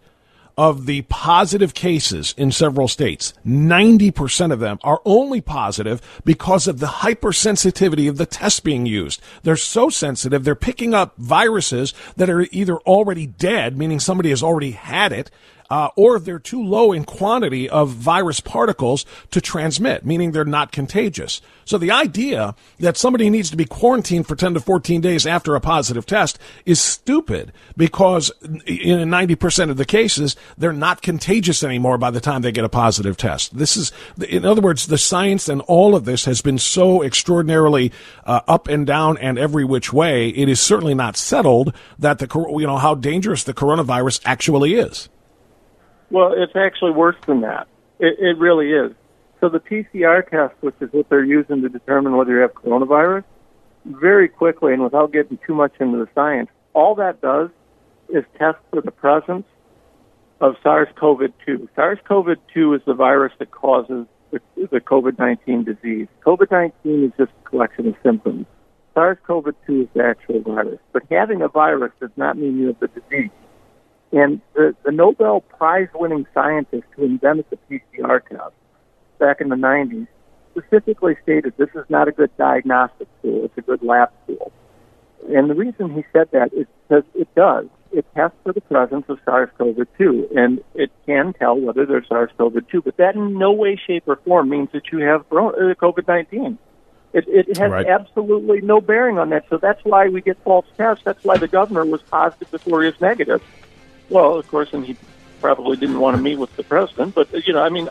of 0.57 0.85
the 0.85 1.01
positive 1.03 1.73
cases 1.73 2.35
in 2.37 2.51
several 2.51 2.87
states, 2.87 3.33
90% 3.45 4.51
of 4.51 4.59
them 4.59 4.77
are 4.83 5.01
only 5.05 5.41
positive 5.41 6.01
because 6.25 6.67
of 6.67 6.79
the 6.79 6.87
hypersensitivity 6.87 8.09
of 8.09 8.17
the 8.17 8.25
test 8.25 8.63
being 8.63 8.85
used. 8.85 9.21
They're 9.43 9.55
so 9.55 9.89
sensitive, 9.89 10.43
they're 10.43 10.55
picking 10.55 10.93
up 10.93 11.15
viruses 11.17 11.93
that 12.17 12.29
are 12.29 12.47
either 12.51 12.77
already 12.79 13.25
dead, 13.25 13.77
meaning 13.77 13.99
somebody 13.99 14.29
has 14.29 14.43
already 14.43 14.71
had 14.71 15.11
it, 15.11 15.31
uh, 15.71 15.89
or 15.95 16.19
they're 16.19 16.37
too 16.37 16.61
low 16.61 16.91
in 16.91 17.05
quantity 17.05 17.69
of 17.69 17.89
virus 17.91 18.41
particles 18.41 19.05
to 19.31 19.39
transmit, 19.39 20.05
meaning 20.05 20.33
they're 20.33 20.43
not 20.43 20.73
contagious. 20.73 21.39
So 21.63 21.77
the 21.77 21.91
idea 21.91 22.55
that 22.79 22.97
somebody 22.97 23.29
needs 23.29 23.49
to 23.51 23.55
be 23.55 23.63
quarantined 23.63 24.27
for 24.27 24.35
10 24.35 24.55
to 24.55 24.59
14 24.59 24.99
days 24.99 25.25
after 25.25 25.55
a 25.55 25.61
positive 25.61 26.05
test 26.05 26.37
is 26.65 26.81
stupid 26.81 27.53
because 27.77 28.31
in 28.41 29.09
90% 29.09 29.69
of 29.69 29.77
the 29.77 29.85
cases, 29.85 30.35
they're 30.57 30.73
not 30.73 31.01
contagious 31.01 31.63
anymore 31.63 31.97
by 31.97 32.11
the 32.11 32.19
time 32.19 32.41
they 32.41 32.51
get 32.51 32.65
a 32.65 32.69
positive 32.69 33.15
test. 33.15 33.57
This 33.57 33.77
is, 33.77 33.93
in 34.27 34.43
other 34.43 34.61
words, 34.61 34.87
the 34.87 34.97
science 34.97 35.47
and 35.47 35.61
all 35.61 35.95
of 35.95 36.03
this 36.03 36.25
has 36.25 36.41
been 36.41 36.57
so 36.57 37.01
extraordinarily 37.01 37.93
uh, 38.25 38.41
up 38.45 38.67
and 38.67 38.85
down 38.85 39.17
and 39.19 39.39
every 39.39 39.63
which 39.63 39.93
way. 39.93 40.27
It 40.27 40.49
is 40.49 40.59
certainly 40.59 40.95
not 40.95 41.15
settled 41.15 41.73
that 41.97 42.19
the, 42.19 42.27
you 42.57 42.67
know, 42.67 42.77
how 42.77 42.93
dangerous 42.93 43.45
the 43.45 43.53
coronavirus 43.53 44.19
actually 44.25 44.73
is. 44.73 45.07
Well, 46.11 46.33
it's 46.35 46.55
actually 46.55 46.91
worse 46.91 47.15
than 47.25 47.41
that. 47.41 47.67
It, 47.99 48.19
it 48.19 48.37
really 48.37 48.71
is. 48.71 48.91
So 49.39 49.49
the 49.49 49.59
PCR 49.59 50.29
test, 50.29 50.53
which 50.61 50.75
is 50.81 50.89
what 50.91 51.09
they're 51.09 51.23
using 51.23 51.61
to 51.61 51.69
determine 51.69 52.15
whether 52.15 52.31
you 52.33 52.41
have 52.41 52.53
coronavirus, 52.53 53.23
very 53.85 54.27
quickly 54.27 54.73
and 54.73 54.83
without 54.83 55.11
getting 55.11 55.39
too 55.47 55.55
much 55.55 55.73
into 55.79 55.97
the 55.97 56.07
science, 56.13 56.49
all 56.73 56.95
that 56.95 57.21
does 57.21 57.49
is 58.09 58.23
test 58.37 58.57
for 58.69 58.81
the 58.81 58.91
presence 58.91 59.45
of 60.41 60.55
SARS-CoV-2. 60.61 61.69
SARS-CoV-2 61.75 62.75
is 62.75 62.81
the 62.85 62.93
virus 62.93 63.31
that 63.39 63.51
causes 63.51 64.05
the, 64.31 64.39
the 64.55 64.79
COVID-19 64.79 65.65
disease. 65.65 66.07
COVID-19 66.25 67.05
is 67.05 67.11
just 67.17 67.31
a 67.45 67.49
collection 67.49 67.87
of 67.87 67.95
symptoms. 68.03 68.45
SARS-CoV-2 68.93 69.83
is 69.83 69.87
the 69.93 70.03
actual 70.03 70.41
virus. 70.41 70.79
But 70.91 71.03
having 71.09 71.41
a 71.41 71.47
virus 71.47 71.93
does 71.99 72.11
not 72.17 72.37
mean 72.37 72.57
you 72.57 72.67
have 72.67 72.79
the 72.79 72.87
disease. 72.87 73.31
And 74.11 74.41
the, 74.53 74.75
the 74.83 74.91
Nobel 74.91 75.41
Prize 75.41 75.87
winning 75.93 76.25
scientist 76.33 76.83
who 76.95 77.05
invented 77.05 77.45
the 77.49 77.57
PCR 77.69 78.21
test 78.27 78.53
back 79.19 79.39
in 79.39 79.49
the 79.49 79.55
90s 79.55 80.07
specifically 80.51 81.15
stated 81.23 81.53
this 81.57 81.69
is 81.75 81.85
not 81.89 82.07
a 82.07 82.11
good 82.11 82.35
diagnostic 82.37 83.07
tool, 83.21 83.45
it's 83.45 83.57
a 83.57 83.61
good 83.61 83.81
lab 83.81 84.09
tool. 84.27 84.51
And 85.29 85.49
the 85.49 85.55
reason 85.55 85.93
he 85.93 86.03
said 86.11 86.29
that 86.31 86.53
is 86.53 86.67
because 86.87 87.03
it 87.15 87.33
does. 87.35 87.67
It 87.93 88.05
tests 88.15 88.37
for 88.43 88.53
the 88.53 88.61
presence 88.61 89.05
of 89.09 89.19
SARS-CoV-2, 89.25 90.35
and 90.35 90.63
it 90.75 90.91
can 91.05 91.33
tell 91.33 91.59
whether 91.59 91.85
there's 91.85 92.07
SARS-CoV-2, 92.07 92.83
but 92.85 92.97
that 92.97 93.15
in 93.15 93.37
no 93.37 93.51
way, 93.51 93.79
shape, 93.85 94.03
or 94.07 94.15
form 94.17 94.49
means 94.49 94.69
that 94.71 94.91
you 94.91 94.99
have 94.99 95.21
uh, 95.31 95.75
COVID-19. 95.75 96.57
It, 97.13 97.25
it 97.27 97.57
has 97.57 97.71
right. 97.71 97.85
absolutely 97.85 98.61
no 98.61 98.79
bearing 98.79 99.17
on 99.19 99.29
that. 99.31 99.45
So 99.49 99.57
that's 99.57 99.83
why 99.83 100.07
we 100.07 100.21
get 100.21 100.41
false 100.43 100.65
tests. 100.77 101.03
That's 101.03 101.23
why 101.25 101.37
the 101.37 101.49
governor 101.49 101.85
was 101.85 102.01
positive 102.03 102.49
before 102.49 102.83
he 102.83 102.87
was 102.87 103.01
negative. 103.01 103.43
Well, 104.11 104.37
of 104.37 104.47
course, 104.49 104.73
and 104.73 104.85
he 104.85 104.97
probably 105.39 105.77
didn't 105.77 105.99
want 105.99 106.17
to 106.17 106.21
meet 106.21 106.35
with 106.37 106.55
the 106.57 106.63
president, 106.63 107.15
but 107.15 107.31
you 107.47 107.53
know, 107.53 107.63
I 107.63 107.69
mean, 107.69 107.89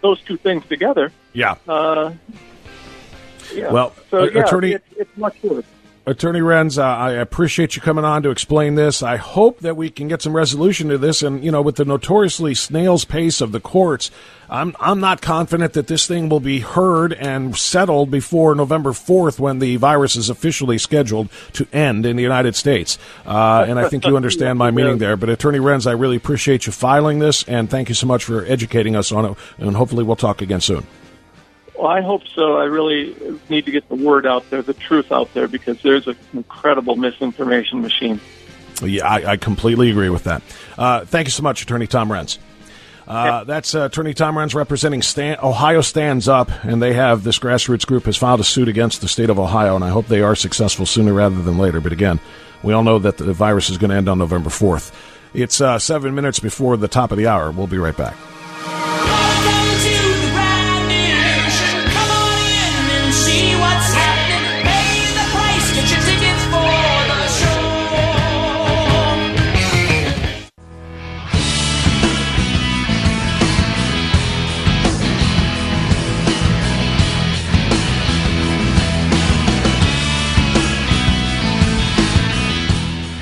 those 0.00 0.20
two 0.22 0.36
things 0.36 0.66
together. 0.66 1.12
Yeah. 1.32 1.54
Uh, 1.66 2.12
yeah. 3.54 3.72
Well, 3.72 3.94
so, 4.10 4.24
yeah, 4.24 4.42
attorney, 4.44 4.72
it's, 4.72 4.84
it's 4.96 5.16
much 5.16 5.40
worse. 5.42 5.64
Attorney 6.04 6.40
Renz, 6.40 6.78
uh, 6.78 6.82
I 6.82 7.12
appreciate 7.12 7.76
you 7.76 7.82
coming 7.82 8.04
on 8.04 8.24
to 8.24 8.30
explain 8.30 8.74
this. 8.74 9.04
I 9.04 9.16
hope 9.16 9.60
that 9.60 9.76
we 9.76 9.88
can 9.88 10.08
get 10.08 10.20
some 10.20 10.34
resolution 10.34 10.88
to 10.88 10.98
this. 10.98 11.22
And 11.22 11.44
you 11.44 11.52
know, 11.52 11.62
with 11.62 11.76
the 11.76 11.84
notoriously 11.84 12.54
snail's 12.54 13.04
pace 13.04 13.40
of 13.40 13.52
the 13.52 13.60
courts, 13.60 14.10
I'm 14.50 14.74
I'm 14.80 14.98
not 14.98 15.22
confident 15.22 15.74
that 15.74 15.86
this 15.86 16.08
thing 16.08 16.28
will 16.28 16.40
be 16.40 16.58
heard 16.58 17.12
and 17.12 17.56
settled 17.56 18.10
before 18.10 18.56
November 18.56 18.92
fourth, 18.92 19.38
when 19.38 19.60
the 19.60 19.76
virus 19.76 20.16
is 20.16 20.28
officially 20.28 20.76
scheduled 20.76 21.28
to 21.52 21.68
end 21.72 22.04
in 22.04 22.16
the 22.16 22.22
United 22.22 22.56
States. 22.56 22.98
Uh, 23.24 23.64
and 23.68 23.78
I 23.78 23.88
think 23.88 24.04
you 24.04 24.16
understand 24.16 24.58
my 24.58 24.70
meaning 24.72 24.98
there. 24.98 25.16
But 25.16 25.28
Attorney 25.28 25.60
Renz, 25.60 25.86
I 25.86 25.92
really 25.92 26.16
appreciate 26.16 26.66
you 26.66 26.72
filing 26.72 27.20
this, 27.20 27.44
and 27.44 27.70
thank 27.70 27.88
you 27.88 27.94
so 27.94 28.08
much 28.08 28.24
for 28.24 28.44
educating 28.46 28.96
us 28.96 29.12
on 29.12 29.24
it. 29.24 29.38
And 29.58 29.76
hopefully, 29.76 30.02
we'll 30.02 30.16
talk 30.16 30.42
again 30.42 30.60
soon. 30.60 30.84
Well, 31.82 31.90
I 31.90 32.00
hope 32.00 32.22
so. 32.28 32.58
I 32.58 32.66
really 32.66 33.16
need 33.48 33.64
to 33.64 33.72
get 33.72 33.88
the 33.88 33.96
word 33.96 34.24
out 34.24 34.48
there, 34.50 34.62
the 34.62 34.72
truth 34.72 35.10
out 35.10 35.34
there, 35.34 35.48
because 35.48 35.82
there's 35.82 36.06
an 36.06 36.16
incredible 36.32 36.94
misinformation 36.94 37.82
machine. 37.82 38.20
Yeah, 38.84 39.04
I, 39.04 39.32
I 39.32 39.36
completely 39.36 39.90
agree 39.90 40.08
with 40.08 40.22
that. 40.22 40.42
Uh, 40.78 41.04
thank 41.04 41.26
you 41.26 41.32
so 41.32 41.42
much, 41.42 41.60
Attorney 41.62 41.88
Tom 41.88 42.08
Renz. 42.08 42.38
Uh, 43.04 43.42
that's 43.42 43.74
uh, 43.74 43.86
Attorney 43.86 44.14
Tom 44.14 44.36
Renz 44.36 44.54
representing 44.54 45.02
Stan- 45.02 45.38
Ohio 45.42 45.80
Stands 45.80 46.28
Up, 46.28 46.52
and 46.62 46.80
they 46.80 46.92
have 46.92 47.24
this 47.24 47.40
grassroots 47.40 47.84
group 47.84 48.04
has 48.04 48.16
filed 48.16 48.38
a 48.38 48.44
suit 48.44 48.68
against 48.68 49.00
the 49.00 49.08
state 49.08 49.28
of 49.28 49.40
Ohio, 49.40 49.74
and 49.74 49.84
I 49.84 49.88
hope 49.88 50.06
they 50.06 50.22
are 50.22 50.36
successful 50.36 50.86
sooner 50.86 51.12
rather 51.12 51.42
than 51.42 51.58
later. 51.58 51.80
But 51.80 51.90
again, 51.90 52.20
we 52.62 52.74
all 52.74 52.84
know 52.84 53.00
that 53.00 53.16
the 53.16 53.32
virus 53.32 53.70
is 53.70 53.78
going 53.78 53.90
to 53.90 53.96
end 53.96 54.08
on 54.08 54.18
November 54.18 54.50
4th. 54.50 54.94
It's 55.34 55.60
uh, 55.60 55.80
seven 55.80 56.14
minutes 56.14 56.38
before 56.38 56.76
the 56.76 56.86
top 56.86 57.10
of 57.10 57.18
the 57.18 57.26
hour. 57.26 57.50
We'll 57.50 57.66
be 57.66 57.78
right 57.78 57.96
back. 57.96 58.14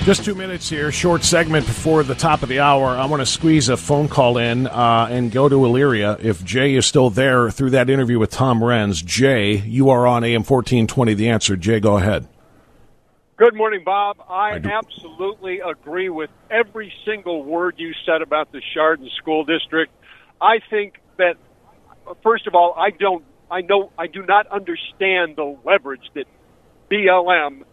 Just 0.05 0.25
two 0.25 0.35
minutes 0.35 0.67
here, 0.71 0.91
short 0.91 1.23
segment 1.25 1.67
before 1.67 2.03
the 2.03 2.15
top 2.15 2.43
of 2.43 2.49
the 2.49 2.61
hour. 2.61 2.89
I 2.89 3.05
want 3.05 3.21
to 3.21 3.27
squeeze 3.27 3.69
a 3.69 3.77
phone 3.77 4.09
call 4.09 4.39
in 4.39 4.67
uh, 4.67 5.09
and 5.11 5.31
go 5.31 5.47
to 5.47 5.55
Elyria. 5.55 6.19
If 6.25 6.43
Jay 6.43 6.75
is 6.75 6.87
still 6.87 7.11
there 7.11 7.51
through 7.51 7.71
that 7.71 7.91
interview 7.91 8.19
with 8.19 8.31
Tom 8.31 8.61
Renz, 8.61 9.05
Jay, 9.05 9.57
you 9.57 9.91
are 9.91 10.07
on 10.07 10.25
AM 10.25 10.41
1420. 10.41 11.13
The 11.13 11.29
answer, 11.29 11.55
Jay, 11.55 11.81
go 11.81 11.99
ahead. 11.99 12.27
Good 13.37 13.55
morning, 13.55 13.83
Bob. 13.85 14.23
I, 14.27 14.53
I 14.53 14.57
absolutely 14.57 15.61
agree 15.61 16.09
with 16.09 16.31
every 16.51 16.91
single 17.05 17.45
word 17.45 17.75
you 17.77 17.93
said 18.07 18.23
about 18.23 18.53
the 18.53 18.63
Chardon 18.73 19.11
School 19.19 19.45
District. 19.45 19.93
I 20.41 20.61
think 20.71 20.95
that, 21.19 21.37
first 22.23 22.47
of 22.47 22.55
all, 22.55 22.75
I 22.75 22.89
don't, 22.89 23.23
I 23.51 23.61
know, 23.61 23.93
I 23.99 24.07
do 24.07 24.25
not 24.25 24.47
understand 24.47 25.37
the 25.37 25.59
leverage 25.63 26.11
that 26.15 26.25
BLM 26.91 27.65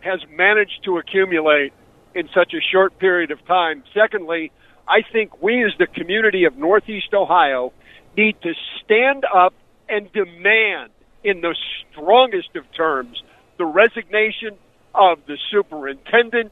has 0.00 0.20
managed 0.30 0.84
to 0.84 0.98
accumulate 0.98 1.72
in 2.14 2.28
such 2.34 2.52
a 2.54 2.60
short 2.72 2.98
period 2.98 3.30
of 3.30 3.44
time. 3.46 3.82
Secondly, 3.94 4.50
I 4.88 5.02
think 5.12 5.42
we 5.42 5.64
as 5.64 5.72
the 5.78 5.86
community 5.86 6.44
of 6.44 6.56
Northeast 6.56 7.14
Ohio 7.14 7.72
need 8.16 8.36
to 8.42 8.52
stand 8.82 9.24
up 9.24 9.54
and 9.88 10.12
demand 10.12 10.90
in 11.22 11.40
the 11.40 11.54
strongest 11.92 12.56
of 12.56 12.64
terms 12.72 13.22
the 13.60 13.66
resignation 13.66 14.56
of 14.94 15.18
the 15.26 15.36
superintendent 15.50 16.50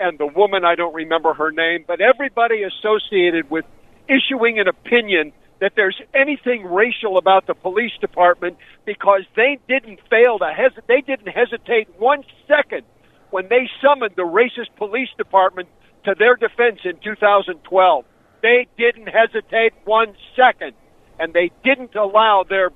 and 0.00 0.18
the 0.18 0.26
woman, 0.26 0.64
I 0.64 0.74
don't 0.74 0.94
remember 0.94 1.34
her 1.34 1.52
name, 1.52 1.84
but 1.86 2.00
everybody 2.00 2.62
associated 2.62 3.50
with 3.50 3.66
issuing 4.08 4.58
an 4.58 4.66
opinion 4.66 5.32
that 5.60 5.72
there's 5.76 6.00
anything 6.14 6.64
racial 6.64 7.18
about 7.18 7.46
the 7.46 7.54
police 7.54 7.92
department 8.00 8.56
because 8.84 9.22
they 9.36 9.58
didn't 9.68 10.00
fail 10.10 10.38
to 10.38 10.52
hes- 10.52 10.84
they 10.86 11.00
didn't 11.00 11.28
hesitate 11.28 11.88
one 11.98 12.22
second 12.46 12.82
when 13.30 13.48
they 13.48 13.68
summoned 13.82 14.14
the 14.16 14.22
racist 14.22 14.74
police 14.76 15.08
department 15.16 15.68
to 16.04 16.14
their 16.18 16.36
defense 16.36 16.80
in 16.84 16.98
2012. 17.02 18.04
They 18.42 18.66
didn't 18.76 19.08
hesitate 19.08 19.72
one 19.84 20.14
second 20.36 20.74
and 21.18 21.32
they 21.32 21.50
didn't 21.64 21.94
allow 21.94 22.44
their 22.48 22.70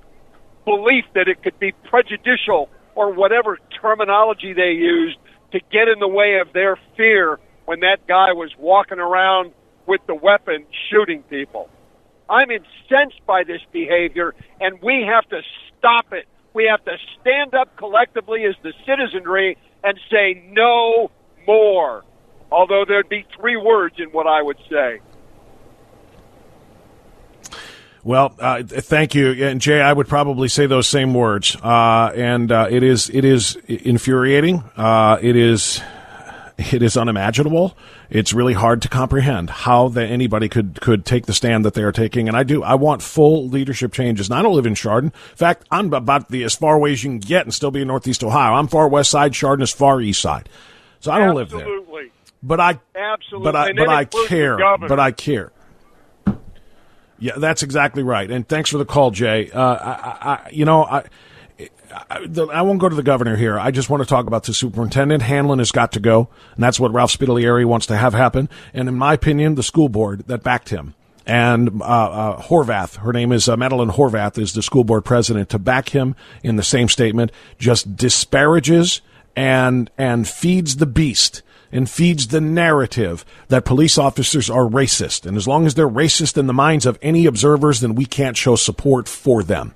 belief 0.65 1.05
that 1.13 1.27
it 1.27 1.43
could 1.43 1.59
be 1.59 1.71
prejudicial 1.89 2.69
or 2.95 3.13
whatever 3.13 3.57
terminology 3.81 4.53
they 4.53 4.71
used 4.71 5.17
to 5.51 5.59
get 5.71 5.87
in 5.87 5.99
the 5.99 6.07
way 6.07 6.39
of 6.41 6.51
their 6.53 6.77
fear 6.97 7.39
when 7.65 7.81
that 7.81 8.07
guy 8.07 8.33
was 8.33 8.51
walking 8.57 8.99
around 8.99 9.51
with 9.87 10.01
the 10.07 10.15
weapon 10.15 10.65
shooting 10.89 11.23
people. 11.23 11.69
I'm 12.31 12.49
incensed 12.49 13.25
by 13.27 13.43
this 13.43 13.61
behavior, 13.73 14.33
and 14.61 14.81
we 14.81 15.05
have 15.05 15.27
to 15.29 15.41
stop 15.77 16.13
it. 16.13 16.25
We 16.53 16.65
have 16.65 16.83
to 16.85 16.97
stand 17.19 17.53
up 17.53 17.75
collectively 17.75 18.45
as 18.45 18.55
the 18.63 18.73
citizenry 18.85 19.57
and 19.83 19.99
say 20.09 20.41
no 20.49 21.11
more. 21.45 22.05
Although 22.49 22.85
there'd 22.87 23.09
be 23.09 23.25
three 23.37 23.57
words 23.57 23.95
in 23.97 24.09
what 24.09 24.27
I 24.27 24.41
would 24.41 24.57
say. 24.69 25.01
Well, 28.03 28.33
uh, 28.39 28.63
thank 28.63 29.13
you, 29.13 29.31
and 29.45 29.61
Jay. 29.61 29.79
I 29.79 29.93
would 29.93 30.07
probably 30.07 30.47
say 30.47 30.65
those 30.65 30.87
same 30.87 31.13
words. 31.13 31.55
Uh, 31.55 32.11
and 32.15 32.51
uh, 32.51 32.67
it 32.69 32.81
is 32.81 33.09
it 33.09 33.25
is 33.25 33.57
infuriating. 33.67 34.63
Uh, 34.75 35.19
it 35.21 35.35
is 35.35 35.81
it 36.61 36.81
is 36.83 36.95
unimaginable. 36.97 37.77
It's 38.09 38.33
really 38.33 38.53
hard 38.53 38.81
to 38.83 38.89
comprehend 38.89 39.49
how 39.49 39.87
that 39.89 40.07
anybody 40.09 40.47
could 40.47 40.79
could 40.81 41.05
take 41.05 41.25
the 41.25 41.33
stand 41.33 41.65
that 41.65 41.73
they 41.73 41.83
are 41.83 41.91
taking. 41.91 42.27
And 42.27 42.37
I 42.37 42.43
do. 42.43 42.63
I 42.63 42.75
want 42.75 43.01
full 43.01 43.47
leadership 43.47 43.93
changes. 43.93 44.29
And 44.29 44.37
I 44.37 44.41
don't 44.41 44.55
live 44.55 44.65
in 44.65 44.75
Chardon. 44.75 45.11
In 45.31 45.37
fact, 45.37 45.65
I'm 45.71 45.93
about 45.93 46.29
the 46.29 46.43
as 46.43 46.55
far 46.55 46.75
away 46.75 46.93
as 46.93 47.03
you 47.03 47.09
can 47.09 47.19
get 47.19 47.45
and 47.45 47.53
still 47.53 47.71
be 47.71 47.81
in 47.81 47.87
Northeast 47.87 48.23
Ohio. 48.23 48.53
I'm 48.53 48.67
far 48.67 48.87
west 48.87 49.09
side. 49.09 49.33
Chardon 49.33 49.63
is 49.63 49.71
far 49.71 50.01
east 50.01 50.21
side. 50.21 50.49
So 50.99 51.11
I 51.11 51.19
don't 51.19 51.37
Absolutely. 51.39 51.63
live 51.65 51.81
there. 51.87 52.01
But 52.43 52.59
I 52.59 52.79
Absolutely. 52.95 53.51
but 53.51 53.55
I 53.55 53.73
but 53.73 53.89
I 53.89 54.05
care. 54.05 54.57
But 54.77 54.99
I 54.99 55.11
care. 55.11 55.51
Yeah, 57.19 57.33
that's 57.37 57.61
exactly 57.61 58.01
right. 58.01 58.29
And 58.31 58.47
thanks 58.47 58.71
for 58.71 58.79
the 58.79 58.85
call, 58.85 59.11
Jay. 59.11 59.51
Uh, 59.51 59.61
I, 59.61 60.17
I, 60.45 60.49
you 60.51 60.65
know, 60.65 60.83
I, 60.85 61.03
I, 61.91 62.25
I 62.53 62.61
won't 62.61 62.79
go 62.79 62.89
to 62.89 62.95
the 62.95 63.03
governor 63.03 63.35
here. 63.35 63.59
I 63.59 63.71
just 63.71 63.89
want 63.89 64.01
to 64.03 64.09
talk 64.09 64.27
about 64.27 64.43
the 64.43 64.53
superintendent. 64.53 65.23
Hanlon 65.23 65.59
has 65.59 65.71
got 65.71 65.91
to 65.93 65.99
go, 65.99 66.29
and 66.55 66.63
that's 66.63 66.79
what 66.79 66.93
Ralph 66.93 67.11
Spidalieri 67.11 67.65
wants 67.65 67.85
to 67.87 67.97
have 67.97 68.13
happen. 68.13 68.49
And 68.73 68.87
in 68.87 68.95
my 68.95 69.13
opinion, 69.13 69.55
the 69.55 69.63
school 69.63 69.89
board 69.89 70.27
that 70.27 70.43
backed 70.43 70.69
him 70.69 70.95
and 71.25 71.81
uh, 71.81 71.85
uh, 71.85 72.41
Horvath, 72.41 72.97
her 72.97 73.13
name 73.13 73.31
is 73.31 73.47
uh, 73.47 73.55
Madeline 73.55 73.89
Horvath, 73.89 74.37
is 74.37 74.53
the 74.53 74.61
school 74.61 74.83
board 74.83 75.05
president. 75.05 75.49
To 75.49 75.59
back 75.59 75.89
him 75.89 76.15
in 76.43 76.55
the 76.55 76.63
same 76.63 76.89
statement 76.89 77.31
just 77.57 77.95
disparages 77.95 79.01
and 79.35 79.89
and 79.97 80.27
feeds 80.27 80.77
the 80.77 80.85
beast 80.85 81.41
and 81.71 81.89
feeds 81.89 82.27
the 82.27 82.41
narrative 82.41 83.23
that 83.47 83.63
police 83.63 83.97
officers 83.97 84.49
are 84.49 84.65
racist. 84.65 85.25
And 85.25 85.37
as 85.37 85.47
long 85.47 85.65
as 85.65 85.75
they're 85.75 85.87
racist 85.87 86.37
in 86.37 86.47
the 86.47 86.53
minds 86.53 86.85
of 86.85 86.99
any 87.01 87.25
observers, 87.25 87.79
then 87.79 87.95
we 87.95 88.05
can't 88.05 88.35
show 88.35 88.57
support 88.57 89.07
for 89.07 89.41
them. 89.41 89.73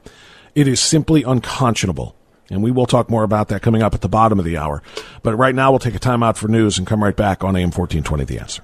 It 0.55 0.69
is 0.69 0.79
simply 0.79 1.23
unconscionable. 1.23 2.15
And 2.49 2.63
we 2.63 2.71
will 2.71 2.85
talk 2.85 3.09
more 3.09 3.23
about 3.23 3.49
that 3.49 3.61
coming 3.61 3.81
up 3.81 3.93
at 3.93 4.01
the 4.01 4.07
bottom 4.07 4.39
of 4.39 4.45
the 4.45 4.55
hour. 4.55 4.81
But 5.21 5.35
right 5.35 5.53
now, 5.53 5.71
we'll 5.71 5.79
take 5.79 5.95
a 5.95 5.99
time 5.99 6.23
out 6.23 6.37
for 6.37 6.47
news 6.47 6.77
and 6.77 6.87
come 6.87 7.03
right 7.03 7.15
back 7.15 7.43
on 7.43 7.55
AM 7.55 7.71
1420 7.71 8.23
The 8.23 8.39
Answer. 8.39 8.63